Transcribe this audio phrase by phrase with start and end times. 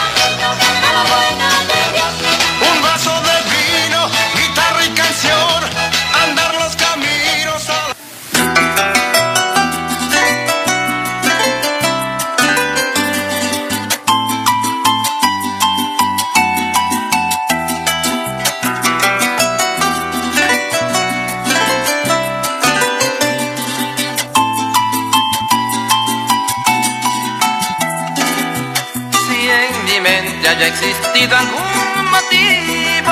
[31.11, 33.11] Haya existido algún motivo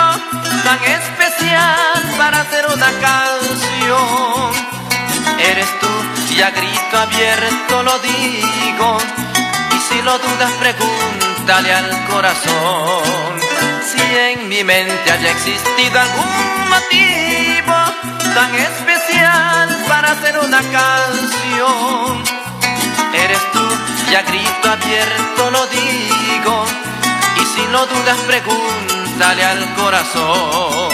[0.63, 4.51] tan especial para hacer una canción,
[5.39, 8.97] eres tú y a grito abierto lo digo.
[9.75, 13.39] Y si lo dudas, pregúntale al corazón.
[13.91, 17.75] Si en mi mente haya existido algún motivo
[18.33, 22.23] tan especial para hacer una canción,
[23.13, 23.67] eres tú
[24.11, 26.88] y a grito abierto lo digo.
[27.59, 30.89] Si lo dudas, pregúntale al corazón.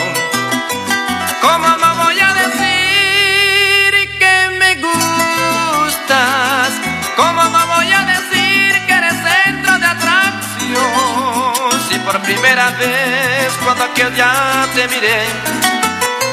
[1.39, 6.69] ¿Cómo no voy a decir que me gustas?
[7.15, 11.81] ¿Cómo no voy a decir que eres centro de atracción?
[11.87, 14.33] Si por primera vez cuando aquel día
[14.73, 15.19] te miré,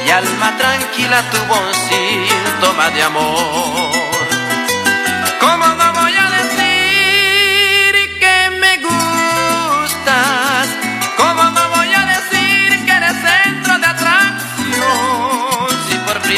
[0.03, 4.02] mi alma tranquila tuvo un síntoma de amor.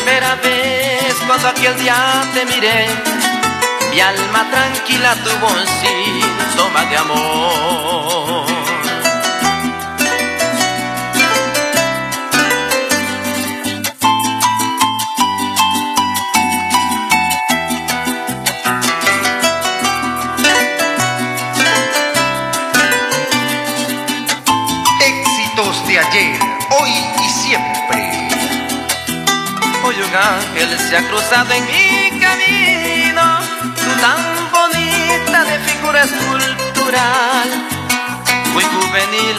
[0.06, 1.96] Primera vez cuando aquel día
[2.34, 2.86] te miré,
[3.90, 8.55] mi alma tranquila tuvo un síntoma de amor.
[30.16, 33.40] Ángel se ha cruzado en mi camino,
[33.76, 37.50] tú tan bonita de figura escultural,
[38.54, 39.36] muy juvenil,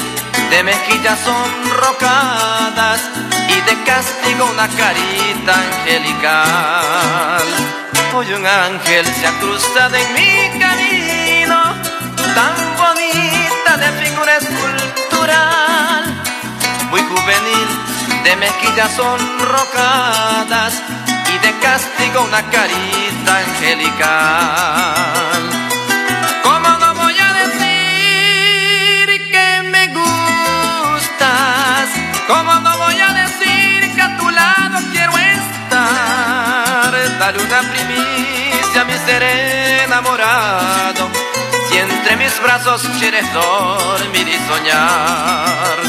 [0.50, 3.00] de mejillas sonrocadas
[3.48, 7.46] y de castigo una carita angelical.
[8.14, 11.74] Hoy un ángel se ha cruzado en mi camino,
[12.16, 16.04] tú tan bonita de figura escultural,
[16.90, 17.68] muy juvenil,
[18.24, 20.65] de mejillas sonrocadas
[22.26, 25.42] una carita angelical.
[26.42, 31.88] ¿Cómo no voy a decir que me gustas?
[32.26, 36.92] ¿Cómo no voy a decir que a tu lado quiero estar?
[37.20, 39.22] Dale una primicia a mi ser
[39.84, 41.08] enamorado.
[41.68, 45.85] Si entre mis brazos quieres dormir y soñar.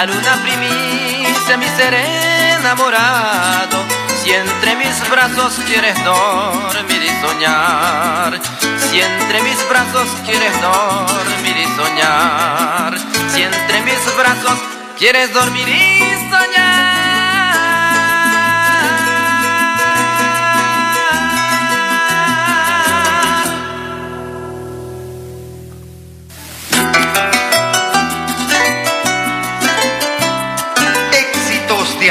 [0.00, 3.84] Dar una primicia mi ser enamorado.
[4.22, 8.40] Si entre mis brazos quieres dormir y soñar.
[8.78, 12.98] Si entre mis brazos quieres dormir y soñar.
[13.28, 14.58] Si entre mis brazos
[14.98, 16.89] quieres dormir y soñar.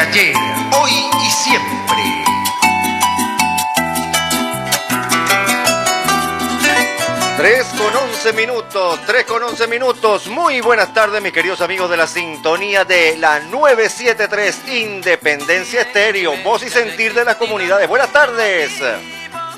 [0.09, 0.33] Ayer,
[0.81, 0.91] hoy
[1.25, 1.79] y siempre.
[7.37, 10.27] Tres con once minutos, tres con once minutos.
[10.27, 16.63] Muy buenas tardes, mis queridos amigos de la sintonía de la 973 Independencia Estéreo, voz
[16.63, 17.87] y sentir de las comunidades.
[17.87, 18.71] Buenas tardes.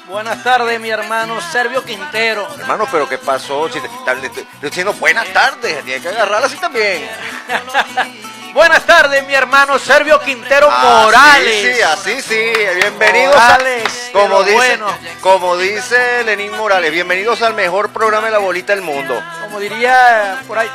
[0.08, 2.48] Buenas tardes, mi hermano Servio Quintero.
[2.60, 3.68] Hermano, pero ¿qué pasó?
[3.70, 7.10] Si te, te- te- te estoy diciendo buenas tardes, tiene que agarrarla así también.
[8.54, 11.76] Buenas tardes, mi hermano Servio Quintero Así Morales.
[11.76, 12.54] sí, así sí.
[12.76, 14.88] Bienvenidos a- Morales, como dice, bueno.
[15.22, 19.22] como dice Lenín Morales, bienvenidos al mejor programa de la bolita del mundo.
[19.42, 20.70] Como diría por ahí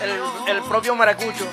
[0.00, 1.46] el, el propio Maracucho,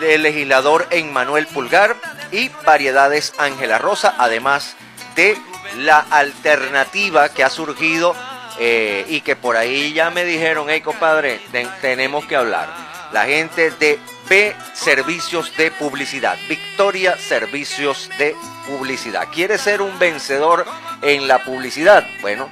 [0.00, 1.96] del legislador Emmanuel Pulgar
[2.32, 4.74] y Variedades Ángela Rosa, además
[5.14, 5.38] de
[5.78, 8.14] la alternativa que ha surgido
[8.58, 12.68] eh, y que por ahí ya me dijeron, hey compadre, ten- tenemos que hablar.
[13.12, 18.34] La gente de B Servicios de Publicidad, Victoria Servicios de
[18.66, 19.28] Publicidad.
[19.32, 20.64] ¿Quiere ser un vencedor
[21.02, 22.06] en la publicidad?
[22.20, 22.48] Bueno,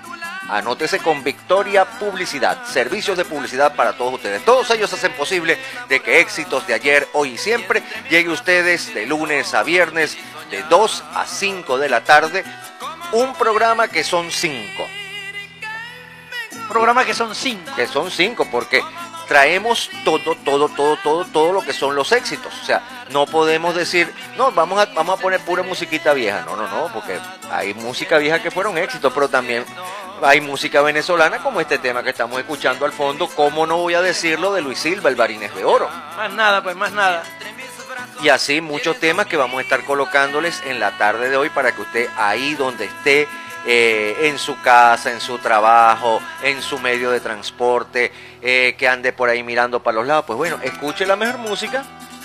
[0.49, 4.45] anótese con Victoria Publicidad, servicios de publicidad para todos ustedes.
[4.45, 5.59] Todos ellos hacen posible
[5.89, 10.17] de que éxitos de ayer, hoy y siempre llegue a ustedes de lunes a viernes,
[10.51, 12.45] de 2 a 5 de la tarde.
[13.13, 14.89] Un programa que son 5
[16.69, 17.71] Programa que son cinco.
[17.77, 18.83] que son cinco, porque
[19.33, 22.53] traemos todo, todo, todo, todo, todo lo que son los éxitos.
[22.61, 26.43] O sea, no podemos decir, no, vamos a, vamos a poner pura musiquita vieja.
[26.45, 27.19] No, no, no, porque
[27.51, 29.65] hay música vieja que fueron éxitos, pero también
[30.23, 33.27] hay música venezolana como este tema que estamos escuchando al fondo.
[33.29, 35.89] ¿Cómo no voy a decirlo de Luis Silva, el Barines de Oro?
[36.15, 37.23] Más nada, pues más nada.
[38.23, 41.73] Y así muchos temas que vamos a estar colocándoles en la tarde de hoy para
[41.73, 43.27] que usted ahí donde esté,
[43.67, 49.13] eh, en su casa, en su trabajo, en su medio de transporte, eh, que ande
[49.13, 51.85] por ahí mirando para los lados, pues bueno, escuche la mejor música,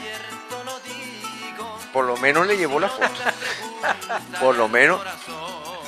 [1.92, 3.08] por lo menos le llevó la foto
[4.40, 5.02] por lo menos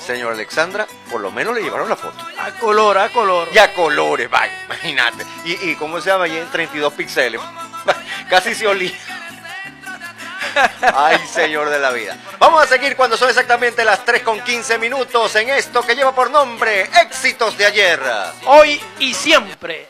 [0.05, 3.47] señor Alexandra por lo menos le llevaron la foto A color, a color.
[3.51, 5.25] y a colores, vaya, imagínate.
[5.45, 7.41] Y, y cómo se llama allí en 32 píxeles.
[8.29, 8.93] Casi se olía.
[10.93, 12.17] Ay, señor de la vida.
[12.39, 16.13] Vamos a seguir cuando son exactamente las 3 con 15 minutos en esto que lleva
[16.13, 18.00] por nombre Éxitos de ayer.
[18.45, 19.89] Hoy y siempre.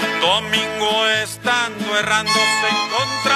[0.00, 3.27] Un domingo estando errando se mancebos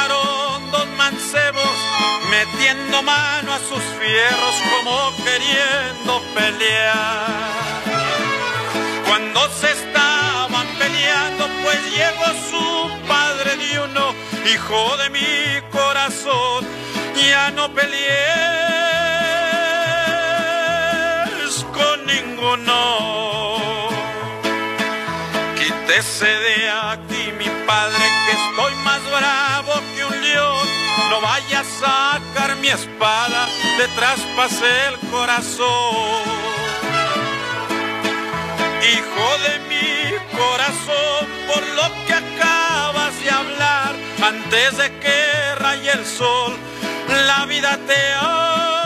[2.44, 4.94] metiendo mano a sus fierros como
[5.24, 7.82] queriendo pelear.
[9.06, 12.66] Cuando se estaban peleando pues llegó su
[13.06, 14.14] padre de uno,
[14.52, 16.66] hijo de mi corazón,
[17.14, 17.94] ya no pelees
[21.76, 22.78] con ninguno
[25.58, 28.01] quite que se dé aquí mi padre
[31.22, 33.46] vaya a sacar mi espada,
[33.78, 36.22] te traspase el corazón.
[38.92, 39.92] Hijo de mi
[40.36, 46.56] corazón, por lo que acabas de hablar, antes de que raye el sol,
[47.28, 48.81] la vida te ha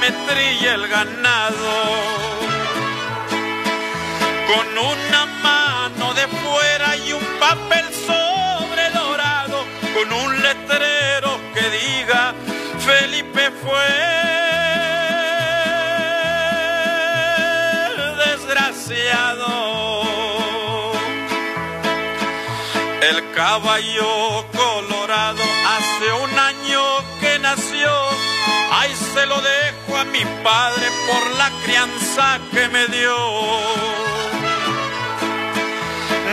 [0.00, 1.74] me trille el ganado.
[4.46, 12.34] Con una mano de fuera y un papel sobre dorado, con un letrero que diga
[12.78, 13.88] Felipe fue
[18.24, 19.50] desgraciado.
[23.02, 24.44] El caballo
[30.18, 33.16] mi padre por la crianza que me dio.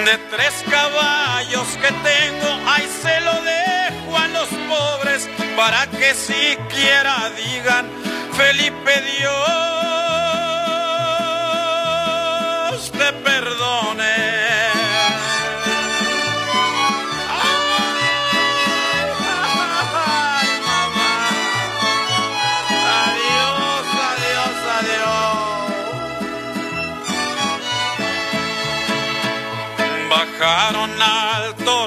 [0.06, 7.16] De tres caballos que tengo, ay, se lo dejo a los pobres para que siquiera
[7.42, 7.86] digan,
[8.38, 9.64] Felipe Dios
[12.92, 14.13] te perdone.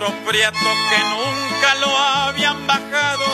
[0.06, 3.25] Toro prieto que nunca lo habían bajado,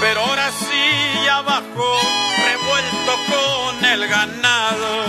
[0.00, 1.98] pero ahora sí ya bajó,
[2.46, 5.04] revuelto con el ganado.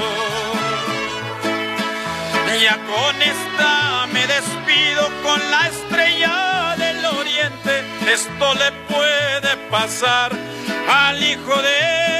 [2.61, 10.31] Ya con esta me despido con la estrella del oriente, esto le puede pasar
[10.89, 12.14] al hijo de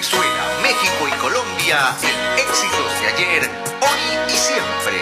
[0.00, 1.94] Venezuela, México y Colombia
[2.38, 3.50] éxitos de ayer,
[3.82, 4.96] hoy y siempre.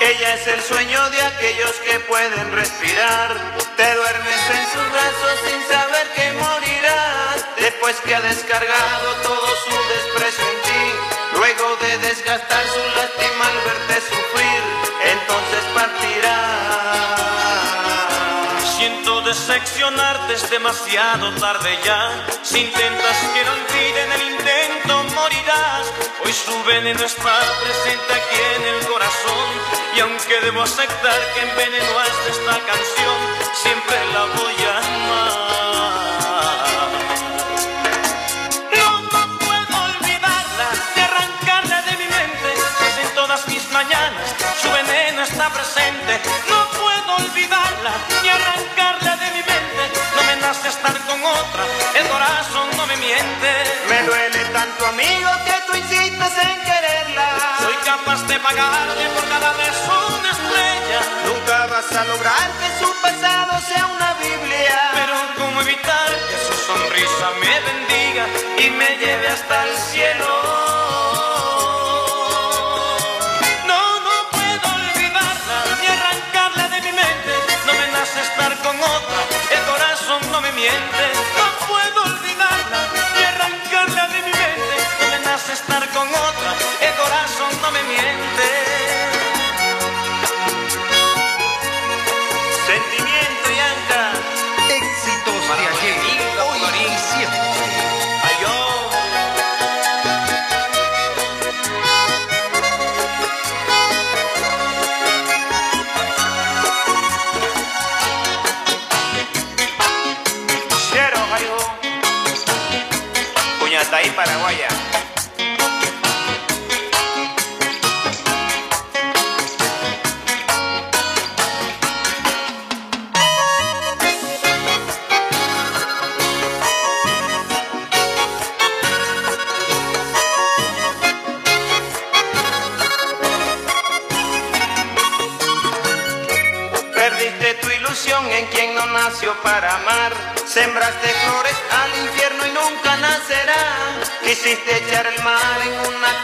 [0.00, 3.36] Ella es el sueño de aquellos que pueden respirar.
[3.76, 7.44] Te duermes en sus brazos sin saber que morirás.
[7.60, 11.36] Después que ha descargado todo su desprecio en ti.
[11.36, 14.62] Luego de desgastar su lástima al verte sufrir,
[15.12, 16.15] entonces partirá
[19.36, 22.26] seccionarte es demasiado tarde ya.
[22.42, 25.86] Si intentas que no olviden el intento, morirás.
[26.24, 29.48] Hoy su veneno está presente aquí en el corazón.
[29.94, 33.18] Y aunque debo aceptar que envenenó esta canción,
[33.54, 35.86] siempre la voy a amar.
[38.76, 42.50] No, no puedo olvidarla, de arrancarla de mi mente.
[42.78, 46.20] Pues en todas mis mañanas su veneno está presente.
[46.48, 48.85] No puedo olvidarla, ni arrancarla
[50.68, 53.50] estar con otra, el corazón no me miente.
[53.88, 57.28] Me duele tanto, amigo, que tú insistes en quererla.
[57.60, 61.00] Soy capaz de pagarle por cada vez una estrella.
[61.26, 64.80] Nunca vas a lograr que su pasado sea una Biblia.
[64.94, 68.24] Pero cómo evitar que su sonrisa me bendiga
[68.58, 70.76] y me lleve hasta el cielo.
[78.36, 79.35] estar con otra,
[80.36, 81.04] no me miente,
[81.38, 82.88] no puedo olvidarla
[83.18, 84.76] y arrancarla de mi mente,
[85.10, 88.65] me nace estar con otra, el corazón no me miente.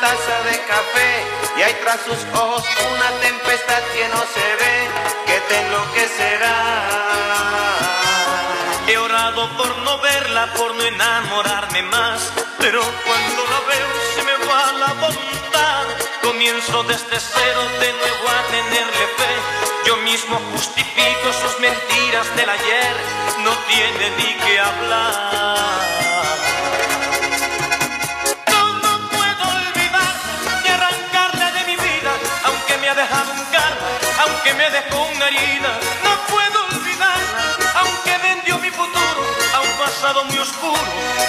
[0.00, 1.24] Taza de café
[1.58, 4.74] y hay tras sus ojos una tempestad que no se ve,
[5.26, 6.56] que te enloquecerá.
[8.88, 14.36] He orado por no verla, por no enamorarme más, pero cuando la veo se me
[14.46, 15.84] va la voluntad.
[16.22, 19.34] Comienzo desde cero de nuevo a tenerle fe.
[19.86, 22.96] Yo mismo justifico sus mentiras del ayer,
[23.44, 26.21] no tiene ni que hablar.
[34.42, 35.78] Aunque me dejó una herida.
[36.02, 37.20] No puedo olvidar,
[37.76, 39.22] aunque vendió mi futuro
[39.54, 40.82] a un pasado muy oscuro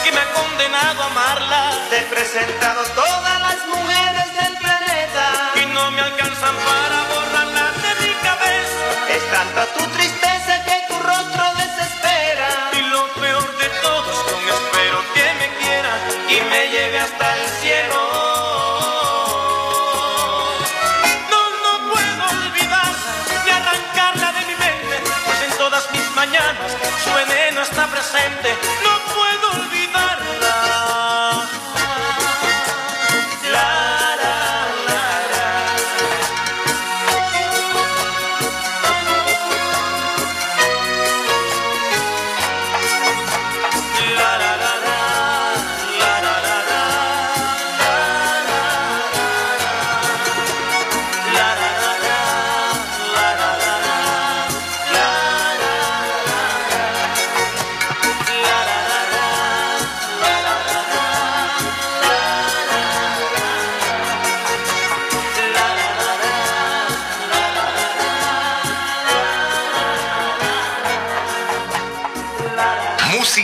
[0.03, 1.71] que me ha condenado a amarla.
[1.91, 5.25] Te he presentado todas las mujeres del planeta
[5.61, 8.85] y no me alcanzan para borrarla de mi cabeza.
[9.09, 12.71] Es tanta tu tristeza que tu rostro desespera.
[12.73, 15.93] Y lo peor de todo es que aún espero que me quiera
[16.29, 18.12] y me lleve hasta el cielo.
[26.25, 26.71] Mañanas
[27.03, 28.92] su veneno está presente.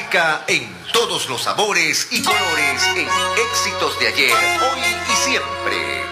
[0.10, 3.08] Música en todos los sabores y colores en
[3.52, 6.04] éxitos de ayer, hoy y siempre.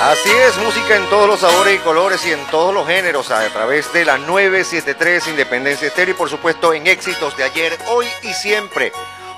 [0.00, 3.48] Así es, música en todos los sabores y colores y en todos los géneros a
[3.48, 8.32] través de la 973 Independencia Estéreo y por supuesto en éxitos de ayer, hoy y
[8.32, 8.92] siempre.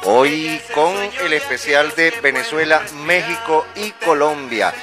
[0.05, 4.75] Hoy con el especial de Venezuela, México y Colombia.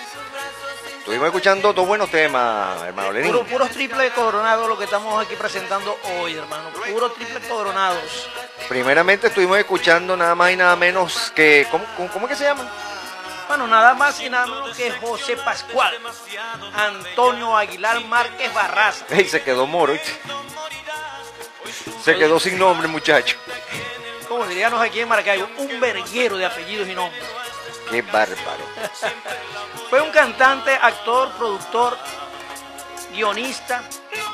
[1.03, 3.33] Estuvimos escuchando dos buenos temas, hermano Lenín.
[3.33, 6.69] Puro, puros triple coronados lo que estamos aquí presentando hoy, hermano.
[6.89, 8.29] Puros triple coronados.
[8.69, 11.67] Primeramente estuvimos escuchando nada más y nada menos que...
[11.69, 12.65] ¿Cómo, cómo, cómo es que se llama?
[13.49, 15.93] Bueno, nada más y nada menos que José Pascual,
[16.73, 19.05] Antonio Aguilar Márquez Barraza.
[19.09, 19.93] Ey, se quedó moro.
[22.01, 23.35] Se quedó sin nombre, muchacho.
[24.29, 27.21] Como diríamos aquí en Maracaibo, un verguero de apellidos y nombres.
[27.89, 28.65] Qué bárbaro.
[29.89, 31.97] Fue un cantante, actor, productor,
[33.11, 33.83] guionista,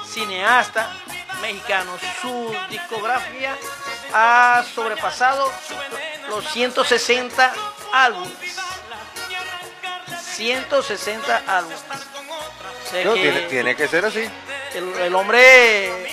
[0.08, 0.90] cineasta
[1.42, 1.98] mexicano.
[2.22, 3.58] Su discografía
[4.14, 5.52] ha sobrepasado
[6.30, 7.54] los 160
[7.94, 8.58] álbumes.
[10.36, 11.80] 160 álbumes.
[12.86, 14.30] O sea No, que tiene, tiene que ser así.
[14.74, 16.10] el, el hombre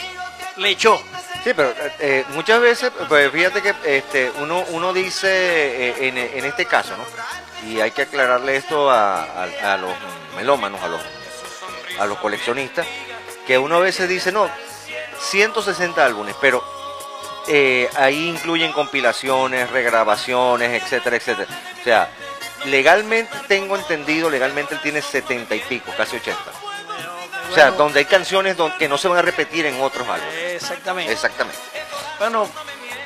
[0.56, 1.00] le echó.
[1.46, 5.28] Sí, pero eh, muchas veces, pues fíjate que este, uno, uno dice
[5.90, 7.04] eh, en, en este caso, ¿no?
[7.70, 9.92] Y hay que aclararle esto a, a- los
[10.34, 11.00] melómanos, a los,
[12.00, 12.84] a los coleccionistas,
[13.46, 14.50] que uno a veces dice, no,
[15.20, 16.64] 160 álbumes, pero
[17.46, 21.48] eh, ahí incluyen compilaciones, regrabaciones, etcétera, etcétera.
[21.80, 22.10] O sea,
[22.64, 26.42] legalmente tengo entendido, legalmente él tiene 70 y pico, casi 80.
[27.50, 30.34] O sea, donde hay canciones don- que no se van a repetir en otros álbumes.
[30.54, 31.12] Exactamente.
[31.12, 31.58] Exactamente.
[32.18, 32.48] Bueno,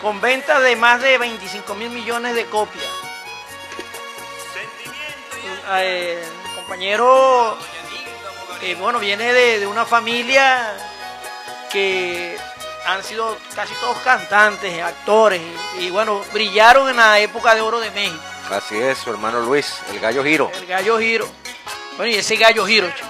[0.00, 2.84] con venta de más de 25 mil millones de copias.
[5.72, 7.56] Eh, el compañero,
[8.62, 10.74] eh, bueno, viene de, de una familia
[11.70, 12.36] que
[12.86, 15.40] han sido casi todos cantantes, actores,
[15.78, 18.20] y, y, bueno, brillaron en la época de oro de México.
[18.50, 20.50] Así es, su hermano Luis, el gallo giro.
[20.54, 21.28] El gallo giro.
[21.96, 23.06] Bueno, y ese gallo giro, chico.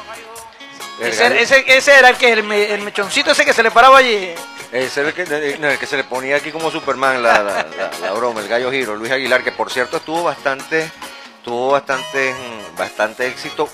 [1.01, 3.99] Ese, ese- ese era el que el, me- el mechoncito ese que se le paraba
[3.99, 4.35] allí.
[4.73, 7.67] ese era el que, no, el que se le ponía aquí como Superman la, la-
[7.77, 10.91] la- la broma, el gallo giro, Luis Aguilar, que por cierto estuvo bastante,
[11.45, 13.69] tuvo bastante, mm, bastante éxito,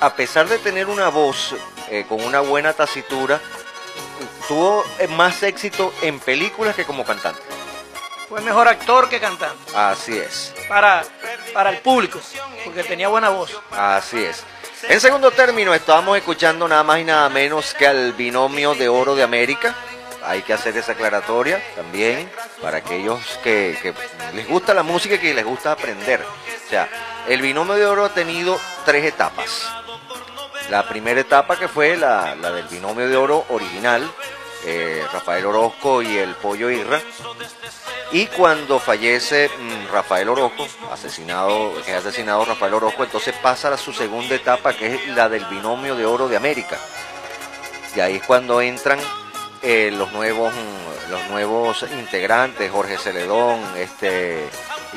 [0.00, 1.54] a pesar de tener una voz
[1.90, 3.40] eh, con una buena tasitura,
[4.48, 7.40] tuvo eh, más éxito en películas que como cantante.
[8.28, 9.72] Fue mejor actor que cantante.
[9.74, 10.54] Así es.
[10.68, 11.02] Para,
[11.52, 12.20] para el público,
[12.64, 13.50] porque tenía buena voz.
[13.72, 14.44] Así es.
[14.88, 19.14] En segundo término, estábamos escuchando nada más y nada menos que al binomio de oro
[19.14, 19.74] de América.
[20.24, 23.94] Hay que hacer esa aclaratoria también para aquellos que, que
[24.34, 26.22] les gusta la música y que les gusta aprender.
[26.22, 26.88] O sea,
[27.28, 29.68] el binomio de oro ha tenido tres etapas.
[30.70, 34.08] La primera etapa que fue la, la del binomio de oro original,
[34.64, 37.00] eh, Rafael Orozco y el Pollo Irra.
[38.12, 43.76] Y cuando fallece mm, Rafael Orozco, asesinado, que es asesinado Rafael Orozco, entonces pasa a
[43.76, 46.76] su segunda etapa, que es la del binomio de oro de América.
[47.94, 48.98] Y ahí es cuando entran
[49.62, 54.48] eh, los nuevos mm, los nuevos integrantes, Jorge Celedón, este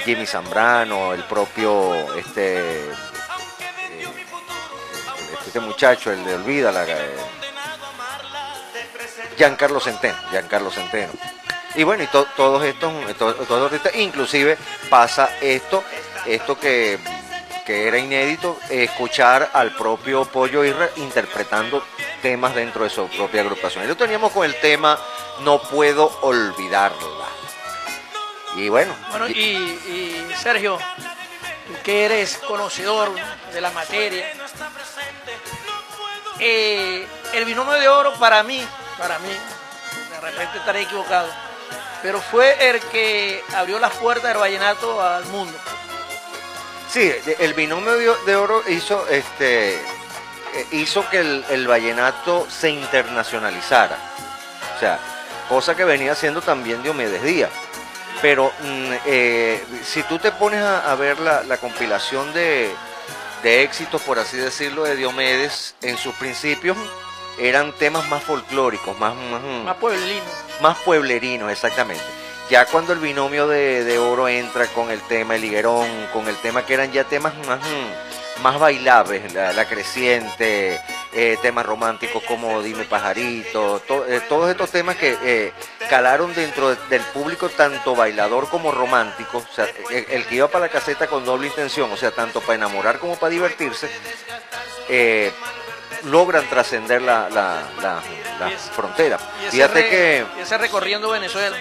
[0.05, 2.93] Jimmy Zambrano, el propio este eh,
[5.45, 7.15] este muchacho, el de Olvida, la, eh,
[9.37, 11.11] Giancarlo Centeno, Giancarlo Centeno.
[11.75, 14.57] Y bueno, y to- todos estos, to- todos estos- inclusive
[14.89, 15.83] pasa esto,
[16.25, 16.99] esto que,
[17.65, 21.83] que era inédito, escuchar al propio Pollo Irra interpretando
[22.21, 23.83] temas dentro de su propia agrupación.
[23.85, 24.99] Y lo teníamos con el tema
[25.41, 27.25] No puedo olvidarla.
[28.55, 30.77] Y bueno, Bueno, y, y Sergio,
[31.67, 33.11] tú que eres conocedor
[33.51, 34.31] de la materia,
[36.39, 38.63] eh, el binomio de oro para mí,
[38.97, 41.27] para mí, de repente estaré equivocado,
[42.03, 45.57] pero fue el que abrió las puertas del vallenato al mundo.
[46.91, 53.97] Sí, el binomio de, oro hizo, este, eh, hizo que el, el vallenato se internacionalizara.
[54.75, 54.99] O sea,
[55.49, 57.49] cosa que venía haciendo también Diomedes Díaz.
[58.21, 62.71] Pero mm, eh, si tú te pones a, a ver la, la compilación de,
[63.41, 66.77] de éxitos, por así decirlo, de Diomedes, en sus principios
[67.37, 70.23] eran temas más folclóricos, más, más, Más pueblino.
[70.61, 72.03] Más pueblerinos, exactamente.
[72.49, 76.35] Ya cuando el binomio de, de oro entra con el tema El Higuerón, con el
[76.37, 80.79] tema que eran ya temas más, mm, más bailables, la, la creciente,
[81.13, 85.53] eh, temas románticos como Dime Pajarito, to- eh, todos estos temas que eh,
[85.89, 90.47] calaron dentro de- del público tanto bailador como romántico, o sea, el, el que iba
[90.49, 93.89] para la caseta con doble intención, o sea, tanto para enamorar como para divertirse,
[96.05, 98.01] logran trascender la, la, la-
[98.39, 99.17] la Y es- frontera.
[99.47, 100.25] Y Fíjate que...
[100.37, 101.55] y ese recorriendo Venezuela.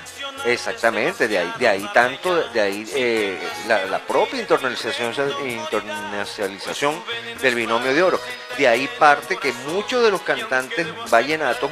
[0.45, 7.03] Exactamente, de ahí, de ahí tanto, de ahí eh, la, la propia internacionalización, internacionalización
[7.41, 8.21] del binomio de oro.
[8.59, 11.71] De ahí parte que muchos de los cantantes vallenatos,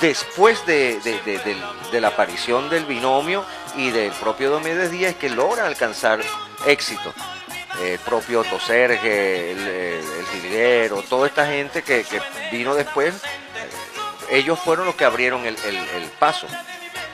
[0.00, 1.56] después de, de-
[1.90, 3.44] de la aparición del binomio
[3.76, 6.20] y del propio Diomedes Díaz, que logran alcanzar
[6.66, 7.14] éxito.
[7.82, 13.18] El propio Otto Serge, el, el, Jilguero, toda esta gente que, que vino después, eh,
[14.38, 16.46] ellos fueron los que abrieron el- el- el paso.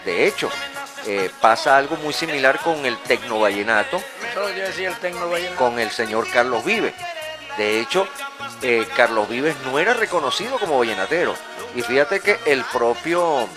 [0.05, 0.49] De hecho,
[1.07, 4.03] eh, pasa algo muy similar con el tecnovallenato, el
[4.97, 5.57] tecno vallenato.
[5.57, 6.95] con el señor Carlos Vives.
[7.59, 8.09] De hecho,
[8.63, 11.35] eh, Carlos Vives no era reconocido como vallenatero.
[11.75, 13.49] Y fíjate que el propio,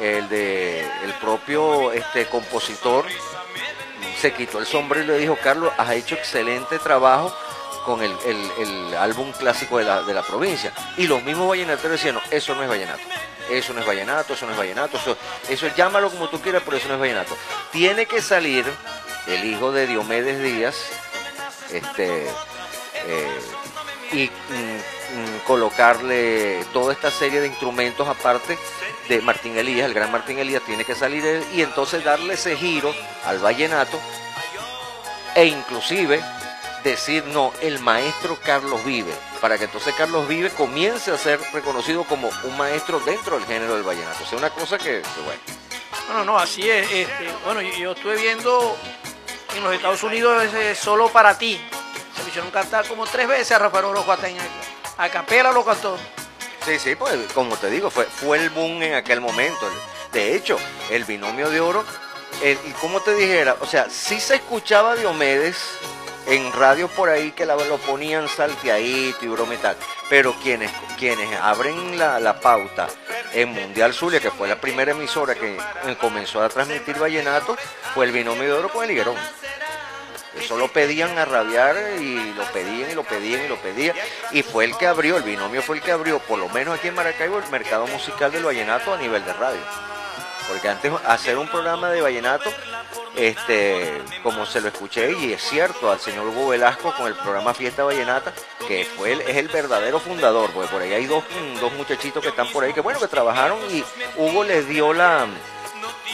[0.00, 3.06] el de, el propio este, compositor
[4.24, 7.36] se quitó el sombrero y le dijo, Carlos, has hecho excelente trabajo
[7.84, 10.72] con el, el- álbum clásico de la, de la provincia.
[10.96, 13.02] Y los mismos vallenateros decían, no, eso no es vallenato.
[13.50, 15.18] Eso no es vallenato, eso no es vallenato, eso,
[15.50, 17.36] eso llámalo como tú quieras, pero eso no es vallenato.
[17.70, 18.64] Tiene que salir
[19.26, 20.76] el hijo de Diomedes Díaz,
[21.70, 22.26] este,
[23.06, 23.40] eh,
[24.12, 25.03] y mm,
[25.46, 28.58] colocarle toda esta serie de instrumentos aparte
[29.08, 32.56] de Martín Elías, el gran Martín Elías tiene que salir él y entonces darle ese
[32.56, 33.98] giro al vallenato
[35.34, 36.22] e inclusive
[36.84, 42.04] decir no, el maestro Carlos Vive, para que entonces Carlos Vive comience a ser reconocido
[42.04, 44.22] como un maestro dentro del género del vallenato.
[44.22, 45.40] O sea, una cosa que, que bueno.
[46.10, 46.90] No, no, así es.
[46.92, 48.76] Este, bueno, yo, yo estuve viendo
[49.56, 51.58] en los Estados Unidos ese solo para ti.
[52.14, 54.42] Se me hicieron cantar como tres veces a Rafael Orozco Ateña.
[54.98, 55.98] A capela lo cantó.
[56.64, 59.68] Sí, sí, pues como te digo, fue, fue el boom en aquel momento.
[60.12, 60.56] De hecho,
[60.90, 61.84] el binomio de oro,
[62.42, 65.56] y como te dijera, o sea, sí se escuchaba Diomedes
[66.26, 69.76] en radios por ahí que la- lo ponían salteadito y broma tal,
[70.08, 72.86] pero quienes, quienes abren la, la pauta
[73.34, 75.58] en Mundial Zulia, que fue la primera emisora que
[76.00, 77.56] comenzó a transmitir vallenato,
[77.92, 79.16] fue el binomio de oro con el higuerón.
[80.38, 83.96] Eso lo pedían a rabiar y lo pedían y lo pedían y lo pedían.
[84.32, 86.88] Y fue el que abrió, el binomio fue el que abrió, por lo menos aquí
[86.88, 89.60] en Maracaibo, el mercado musical del vallenato a nivel de radio.
[90.48, 92.52] Porque antes hacer un programa de vallenato,
[93.16, 97.54] este, como se lo escuché, y es cierto, al señor Hugo Velasco con el programa
[97.54, 98.32] Fiesta Vallenata,
[98.66, 101.24] que fue el- es el verdadero fundador, porque por ahí hay dos,
[101.60, 103.84] dos muchachitos que están por ahí, que bueno, que trabajaron y
[104.16, 105.26] Hugo les dio la,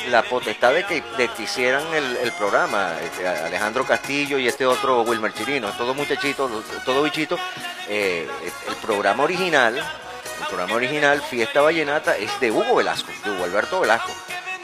[0.09, 4.67] la potestad de que, de que hicieran el, el programa, este, Alejandro Castillo y este
[4.67, 6.51] otro Wilmer Chirino, estos dos muchachitos,
[6.85, 7.41] todos bichitos,
[7.89, 8.29] eh,
[8.69, 13.81] el programa original, el programa original Fiesta Vallenata es de Hugo Velasco, de Hugo Alberto
[13.81, 14.13] Velasco,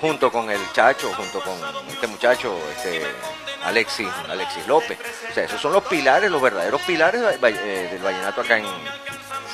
[0.01, 1.55] junto con el Chacho, junto con
[1.89, 3.03] este muchacho, este
[3.65, 4.99] Alexis, Alexis López.
[5.31, 8.67] O sea, esos son los pilares, los verdaderos pilares eh, del vallenato acá en,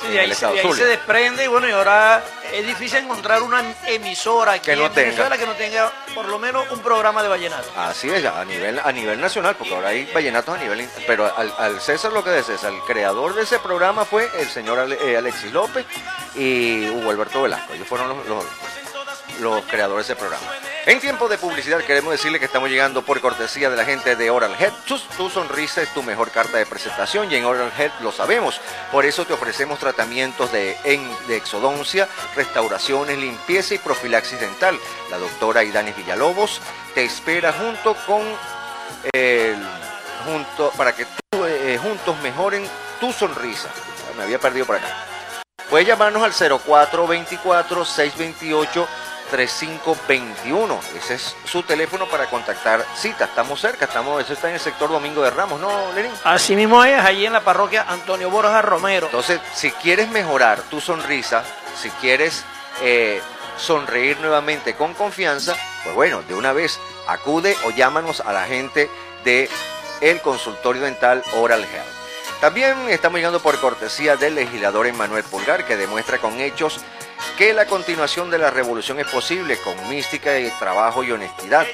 [0.09, 3.63] De ahí, se, de ahí se desprende y bueno, y ahora es difícil encontrar una
[3.87, 7.29] emisora aquí Que no en Venezuela que no tenga por lo menos un programa de
[7.29, 7.67] vallenato.
[7.77, 10.87] Así es, a nivel, a nivel nacional, porque ahora hay vallenatos a nivel...
[11.07, 14.47] Pero al, al César lo que de César, el creador de ese programa fue el
[14.49, 15.85] señor Ale- eh, Alexis López
[16.35, 17.73] y Hugo Alberto Velasco.
[17.73, 18.45] Ellos fueron los, los,
[19.39, 20.45] los creadores de ese programa.
[20.85, 24.29] En tiempo de publicidad queremos decirle que estamos llegando por cortesía de la gente de
[24.29, 24.75] Oral Health.
[24.85, 28.59] Tu, sonrisa es tu mejor carta de presentación y en Oral Health lo sabemos.
[28.91, 30.77] Por eso te ofrecemos tratamientos de,
[31.29, 34.77] exodoncia, restauraciones, limpieza y profilaxis dental.
[35.09, 36.59] La doctora Idanis Villalobos
[36.93, 38.21] te espera junto con
[39.13, 39.65] el-
[40.25, 42.67] junto para que tú, eh, juntos mejoren
[42.99, 43.69] tu sonrisa.
[44.17, 44.87] Me había perdido por acá.
[45.69, 46.33] Puedes llamarnos al
[49.33, 50.79] 0424-628-3521.
[50.97, 53.25] Ese es su teléfono para contactar cita.
[53.25, 56.11] Estamos cerca, estamos, eso está en el sector Domingo de Ramos, ¿no, Lenín?
[56.23, 59.07] Así mismo es, allí en la parroquia Antonio Borja Romero.
[59.07, 61.43] Entonces, si quieres mejorar tu sonrisa,
[61.81, 62.43] si quieres
[62.81, 63.21] eh,
[63.57, 68.89] sonreír nuevamente con confianza, pues bueno, de una vez acude o llámanos a la gente
[69.23, 69.49] de
[70.01, 72.02] el consultorio dental Oral Health.
[72.43, 76.81] También estamos llegando por cortesía del legislador Emmanuel Pulgar, que demuestra con hechos
[77.37, 81.65] que la continuación de la revolución es posible con mística y trabajo y honestidad.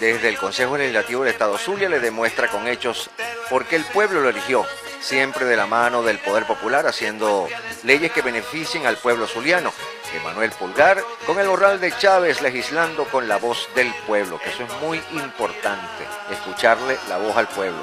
[0.00, 3.10] Desde el Consejo Legislativo del Estado Zulia le demuestra con hechos
[3.50, 4.64] porque el pueblo lo eligió,
[4.98, 7.46] siempre de la mano del poder popular, haciendo
[7.82, 9.74] leyes que beneficien al pueblo zuliano.
[10.16, 14.62] Emanuel Pulgar, con el moral de Chávez, legislando con la voz del pueblo, que eso
[14.62, 17.82] es muy importante, escucharle la voz al pueblo.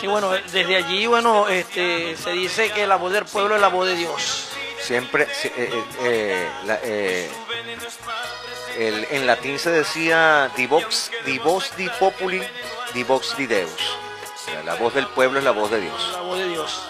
[0.00, 3.68] Sí, bueno, desde allí, bueno, este, se dice que la voz del pueblo es la
[3.68, 4.48] voz de Dios.
[4.80, 7.30] Siempre, si- eh, eh, eh, la- eh,
[8.78, 12.42] el- en latín se decía divox, divos di populi,
[12.92, 13.70] divox di Deus.
[13.72, 16.10] O sea, la voz del pueblo es la voz de Dios.
[16.12, 16.82] La voz de Dios.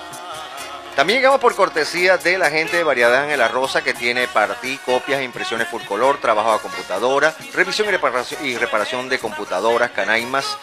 [0.97, 4.79] También llegamos por cortesía de la gente de Variedad Ángela Rosa que tiene para ti
[4.85, 9.91] copias e impresiones full color, trabajo a computadora, revisión y reparación, y reparación de computadoras,
[9.91, 10.57] canaimas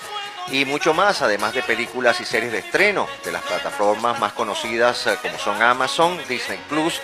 [0.51, 5.07] y mucho más, además de películas y series de estreno de las plataformas más conocidas
[5.07, 7.01] eh, como son Amazon, Disney Plus,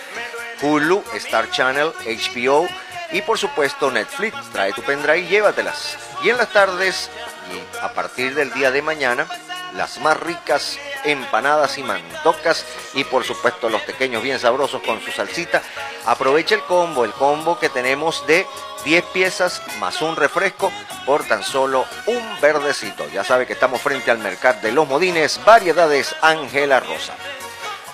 [0.62, 2.68] Hulu, Star Channel, HBO
[3.12, 4.36] y por supuesto Netflix.
[4.52, 5.96] Trae tu pendrive y llévatelas.
[6.22, 7.10] Y en las tardes
[7.52, 9.26] y a partir del día de mañana,
[9.74, 15.10] las más ricas empanadas y mandocas y por supuesto los pequeños bien sabrosos con su
[15.10, 15.62] salsita.
[16.06, 18.46] Aprovecha el combo, el combo que tenemos de
[18.84, 20.72] 10 piezas más un refresco
[21.06, 23.08] por tan solo un verdecito.
[23.08, 27.14] Ya sabe que estamos frente al mercado de los modines, variedades Ángela Rosa.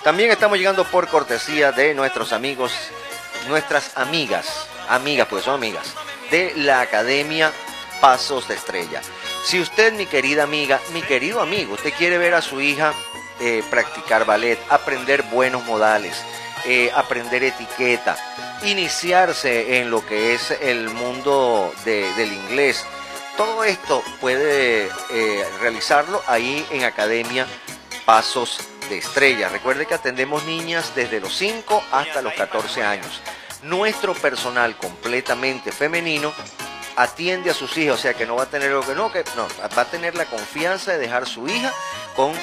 [0.03, 2.71] También estamos llegando por cortesía de nuestros amigos,
[3.47, 5.93] nuestras amigas, amigas, pues son amigas,
[6.31, 7.51] de la Academia
[7.99, 9.01] Pasos de Estrella.
[9.43, 12.93] Si usted, mi querida amiga, mi querido amigo, usted quiere ver a su hija
[13.39, 16.21] eh, practicar ballet, aprender buenos modales,
[16.65, 18.17] eh, aprender etiqueta,
[18.63, 22.85] iniciarse en lo que es el mundo de- del inglés,
[23.35, 27.45] todo esto puede eh, realizarlo ahí en Academia
[28.05, 29.49] Pasos de Estrella.
[29.49, 33.21] Recuerde que atendemos niñas desde los 5 hasta los 14 años.
[33.63, 36.33] Nuestro personal completamente femenino
[36.95, 39.23] atiende a sus hijas, o sea que no va a tener lo que no, que
[39.35, 41.71] no, va a tener la confianza de dejar su hija
[42.15, 42.33] con,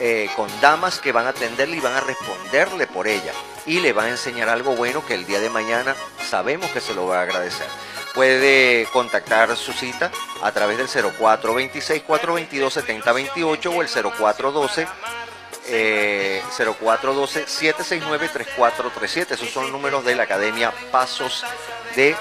[0.00, 3.32] eh, con damas que van a atenderle y van a responderle por ella.
[3.66, 5.94] Y le van a enseñar algo bueno que el día de mañana
[6.28, 7.66] sabemos que se lo va a agradecer.
[8.14, 10.10] Puede contactar su cita
[10.42, 14.86] a través del 0426-422-7028 o el 0412
[15.68, 19.32] eh, 0412-769-3437.
[19.32, 21.44] Esos son números de la Academia Pasos
[21.94, 22.16] de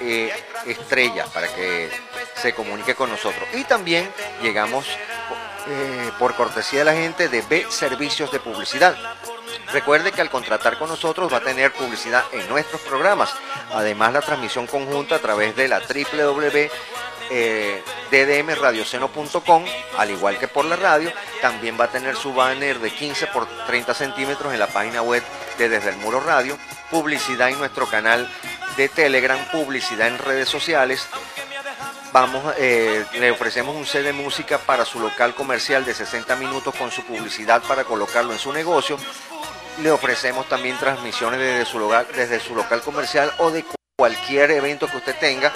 [0.00, 0.32] eh,
[0.66, 1.90] Estrella para que
[2.34, 3.46] se comunique con nosotros.
[3.54, 4.10] Y también
[4.42, 4.86] llegamos
[5.68, 8.96] eh, por cortesía de la gente de B Servicios de Publicidad.
[9.72, 13.34] Recuerde que al contratar con nosotros va a tener publicidad en nuestros programas.
[13.72, 16.70] Además, la transmisión conjunta a través de la www
[17.30, 17.82] eh,
[19.96, 23.46] al igual que por la radio, también va a tener su banner de 15 por
[23.66, 25.22] 30 centímetros en la página web
[25.58, 26.56] de Desde el Muro Radio,
[26.90, 28.30] publicidad en nuestro canal
[28.76, 31.06] de Telegram, publicidad en redes sociales.
[32.12, 36.74] Vamos, eh, le ofrecemos un set de música para su local comercial de 60 minutos
[36.74, 38.96] con su publicidad para colocarlo en su negocio.
[39.82, 43.64] Le ofrecemos también transmisiones desde su local, desde su local comercial o de
[43.96, 45.52] cualquier evento que usted tenga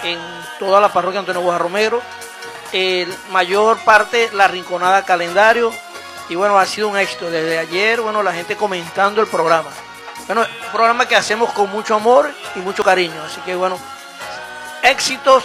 [0.02, 0.18] en
[0.58, 2.02] toda la parroquia Antonio Boja Romero,
[2.72, 5.72] eh, mayor parte la rinconada calendario.
[6.28, 9.70] Y bueno, ha sido un éxito desde ayer, bueno, la gente comentando el programa.
[10.26, 13.22] Bueno, un programa que hacemos con mucho amor y mucho cariño.
[13.24, 13.78] Así que bueno,
[14.82, 15.44] éxitos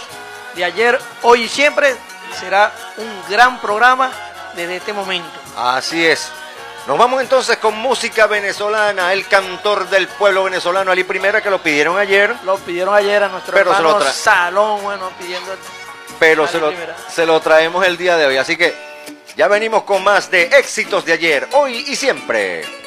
[0.54, 1.96] de ayer, hoy y siempre.
[2.38, 4.12] Será un gran programa
[4.54, 5.40] desde este momento.
[5.56, 6.30] Así es.
[6.86, 11.58] Nos vamos entonces con música venezolana, el cantor del pueblo venezolano, Ali Primera, que lo
[11.60, 12.34] pidieron ayer.
[12.44, 13.54] Lo pidieron ayer a nuestro
[14.12, 15.52] Salón, bueno, pidiendo
[16.18, 18.36] pero se lo, traemos el día de hoy.
[18.36, 18.74] Así que
[19.36, 22.77] ya venimos con más de éxitos de ayer, hoy y siempre.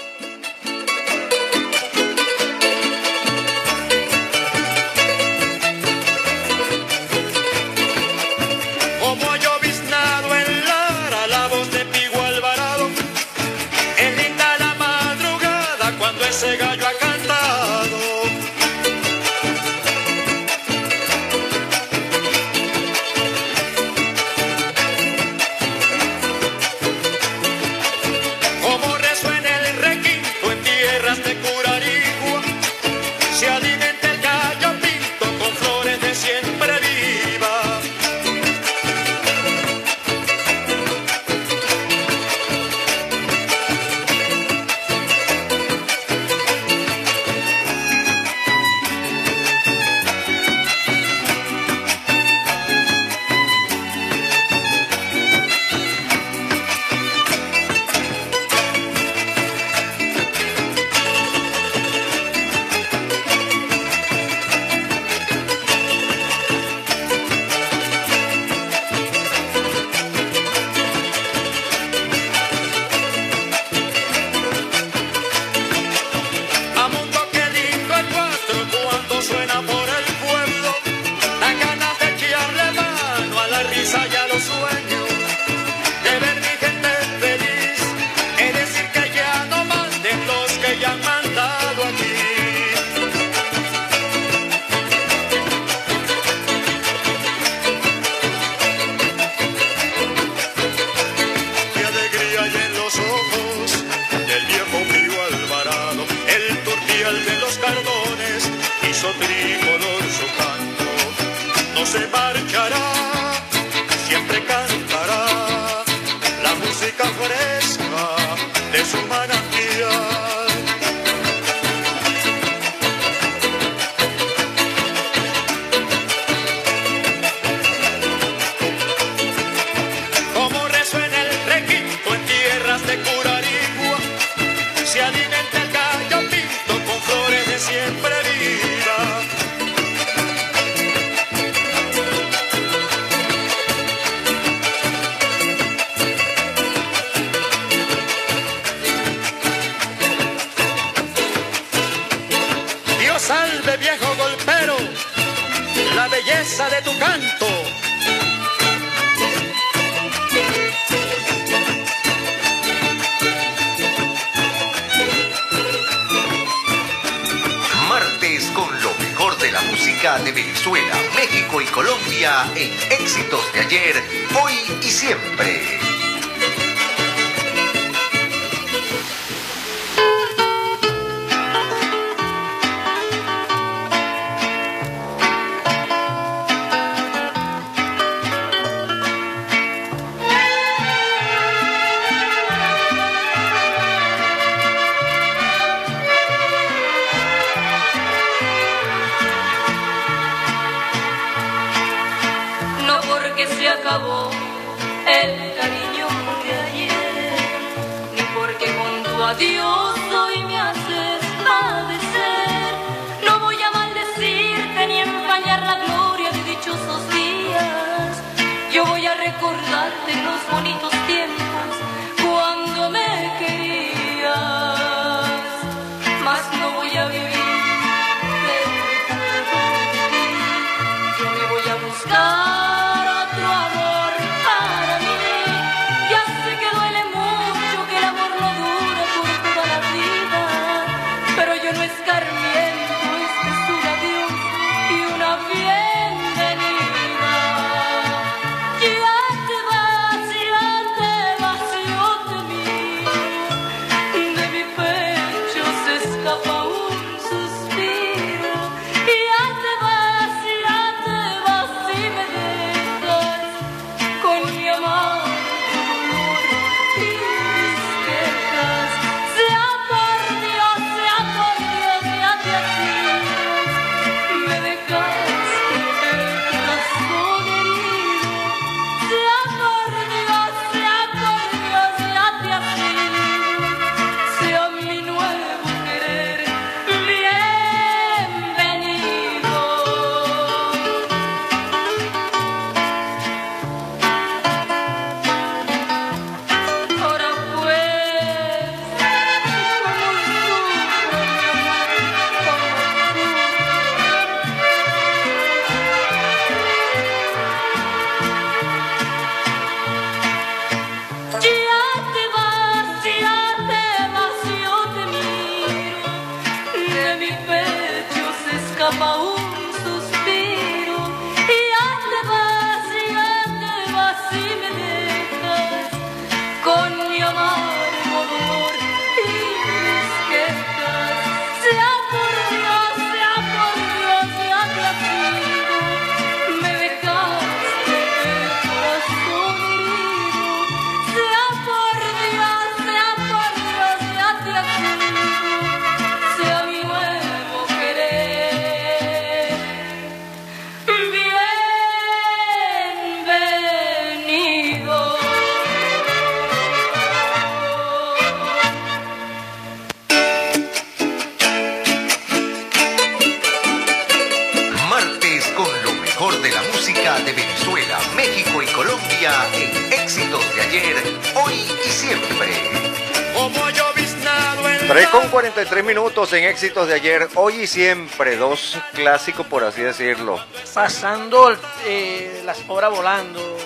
[376.52, 380.38] Éxitos de ayer, hoy y siempre, dos clásicos por así decirlo.
[380.74, 383.58] Pasando eh, las horas volando,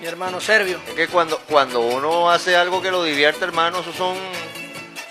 [0.00, 0.78] mi hermano Servio.
[0.86, 4.16] Es que cuando, cuando uno hace algo que lo divierte, hermano, eso son,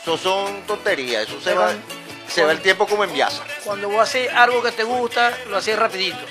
[0.02, 1.74] eso son tonterías, eso se va,
[2.30, 3.44] se va el tiempo como en viaza.
[3.66, 6.26] Cuando vos haces algo que te gusta, lo haces rapidito.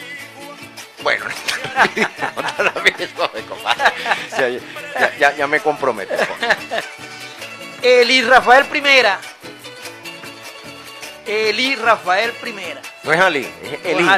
[1.03, 1.27] Bueno,
[1.85, 3.93] no tan.
[4.31, 6.15] Ya, ya, ya, ya me comprometo.
[7.83, 9.21] Eli Rafael Primera.
[11.27, 12.81] Eli Rafael Primera.
[13.05, 14.03] No es Ali, es Eli.
[14.05, 14.15] No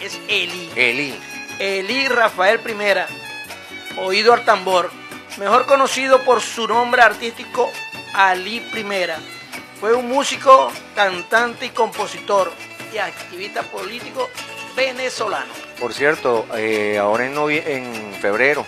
[0.00, 0.70] es Eli.
[0.76, 1.20] Eli.
[1.58, 3.06] Eli Rafael Primera.
[3.96, 4.90] Oído al tambor.
[5.38, 7.70] Mejor conocido por su nombre artístico
[8.14, 9.18] Ali Primera.
[9.78, 12.52] Fue un músico, cantante y compositor
[12.92, 14.28] y activista político
[14.76, 15.52] venezolano.
[15.78, 18.66] Por cierto, eh, ahora en, en febrero,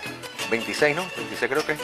[0.51, 1.05] 26, ¿no?
[1.17, 1.77] 26 creo que.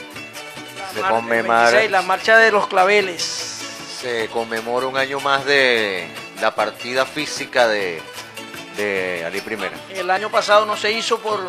[0.94, 3.57] Se Mar- conmemora, 26, la marcha de los claveles.
[4.00, 6.08] Se conmemora un año más de
[6.40, 8.00] la partida física de,
[8.76, 11.40] de Ali Primera, El año pasado no se hizo por